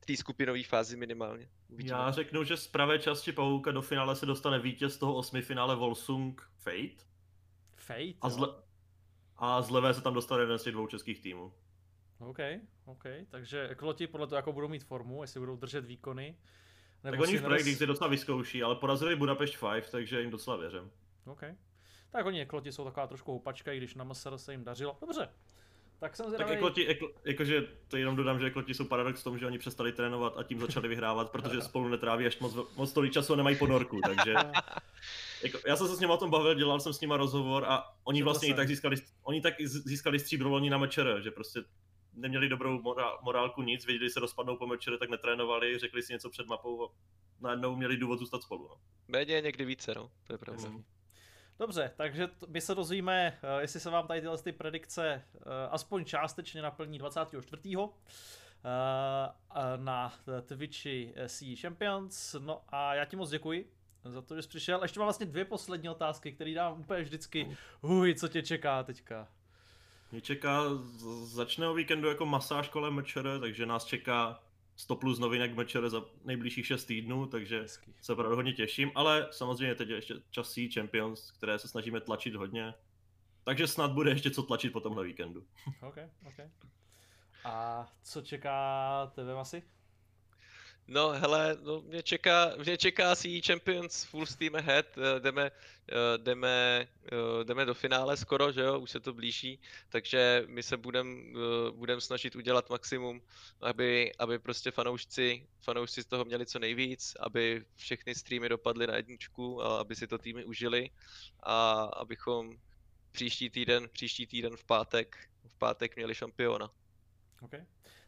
[0.00, 1.48] v té skupinové fázi minimálně.
[1.68, 1.96] Uvidíme.
[1.96, 5.76] Já řeknu, že z pravé části Pavouka do finále se dostane vítěz toho osmi finále
[5.76, 7.04] Volsung Fate
[7.76, 8.48] Fate, a, zle,
[9.36, 11.52] a z levé se tam dostane jeden z těch dvou českých týmů.
[12.18, 12.38] OK,
[12.84, 16.36] OK, takže kloti podle toho, jako budou mít formu, jestli budou držet výkony.
[17.02, 20.56] Tak oni už si projekt se docela vyzkouší, ale porazili Budapešť 5, takže jim docela
[20.56, 20.90] věřím.
[21.26, 21.42] OK.
[22.10, 24.96] Tak oni kloti jsou taková trošku houpačka, i když na MSR se jim dařilo.
[25.00, 25.28] Dobře.
[26.02, 26.52] Tak jsem Tak zvědavý.
[26.56, 29.92] ekloti, ekl, jakože to jenom dodám, že ekloti jsou paradox v tom, že oni přestali
[29.92, 33.56] trénovat a tím začali vyhrávat, protože spolu netráví až moc, moc tolik času a nemají
[33.56, 34.34] ponorku, takže
[35.42, 37.84] jako, já jsem se s nimi o tom bavil, dělal jsem s nimi rozhovor a
[38.04, 41.60] oni Četl vlastně i tak získali, oni tak získali stříbro loni na mečer, že prostě
[42.14, 46.30] neměli dobrou mora- morálku nic, věděli se rozpadnou po mečere, tak netrénovali, řekli si něco
[46.30, 46.92] před mapou a
[47.40, 48.68] najednou měli důvod zůstat spolu.
[48.68, 48.74] No.
[49.08, 50.68] Méně někdy více, no, to je pravda.
[50.68, 50.84] Mm.
[51.58, 55.40] Dobře, takže t- my se dozvíme, eh, jestli se vám tady tyhle ty predikce eh,
[55.70, 57.62] aspoň částečně naplní 24.
[57.76, 58.68] eh,
[59.50, 60.12] a na
[60.46, 62.36] Twitchi eh, Sea Champions.
[62.38, 63.72] No a já ti moc děkuji
[64.04, 64.82] za to, že jsi přišel.
[64.82, 67.56] Ještě mám vlastně dvě poslední otázky, které dám úplně vždycky.
[67.80, 69.28] Huj, co tě čeká teďka?
[70.12, 70.60] Mě čeká,
[71.24, 74.40] začne o víkendu jako masáž kolem mečere, takže nás čeká
[74.82, 77.94] 100 plus novinek mečere za nejbližších 6 týdnů, takže Hezký.
[78.00, 82.00] se opravdu hodně těším, ale samozřejmě teď je ještě čas Sea Champions, které se snažíme
[82.00, 82.74] tlačit hodně.
[83.44, 85.46] Takže snad bude ještě co tlačit po tomhle víkendu.
[85.82, 86.50] OK, OK.
[87.44, 89.62] A co čeká tebe asi?
[90.88, 95.50] No hele, no, mě čeká, mě čeká CE Champions full steam ahead, eh, jdeme,
[95.88, 100.62] eh, jdeme, eh, jdeme do finále skoro, že jo, už se to blíží, takže my
[100.62, 103.22] se budem, eh, budem snažit udělat maximum,
[103.60, 108.96] aby, aby prostě fanoušci, fanoušci z toho měli co nejvíc, aby všechny streamy dopadly na
[108.96, 110.90] jedničku a aby si to týmy užili
[111.42, 112.58] a abychom
[113.12, 116.70] příští týden, příští týden v pátek, v pátek měli šampiona.
[117.40, 117.52] OK.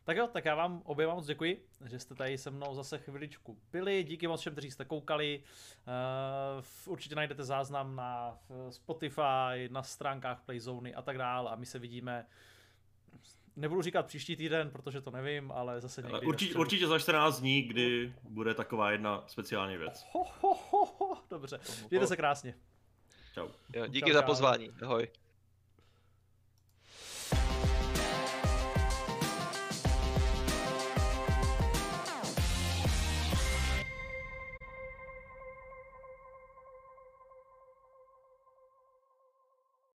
[0.04, 3.58] Tak jo, tak já vám oběma moc děkuji, že jste tady se mnou zase chviličku
[3.72, 4.04] byli.
[4.04, 5.42] Díky moc všem, kteří jste koukali.
[6.86, 11.66] Uh, určitě najdete záznam na eh, Spotify, na stránkách Playzony a tak dále a my
[11.66, 12.26] se vidíme
[13.56, 16.12] Nebudu říkat příští týden, protože to nevím, ale zase někdy.
[16.12, 20.06] Ale určitě, určitě za 14 dní, kdy bude taková jedna speciální věc.
[20.12, 21.18] Ho, ho, ho, ho.
[21.30, 22.54] Dobře, mějte se krásně.
[23.34, 23.48] Čau.
[23.74, 25.08] Jo, díky Čau, za pozvání, ahoj.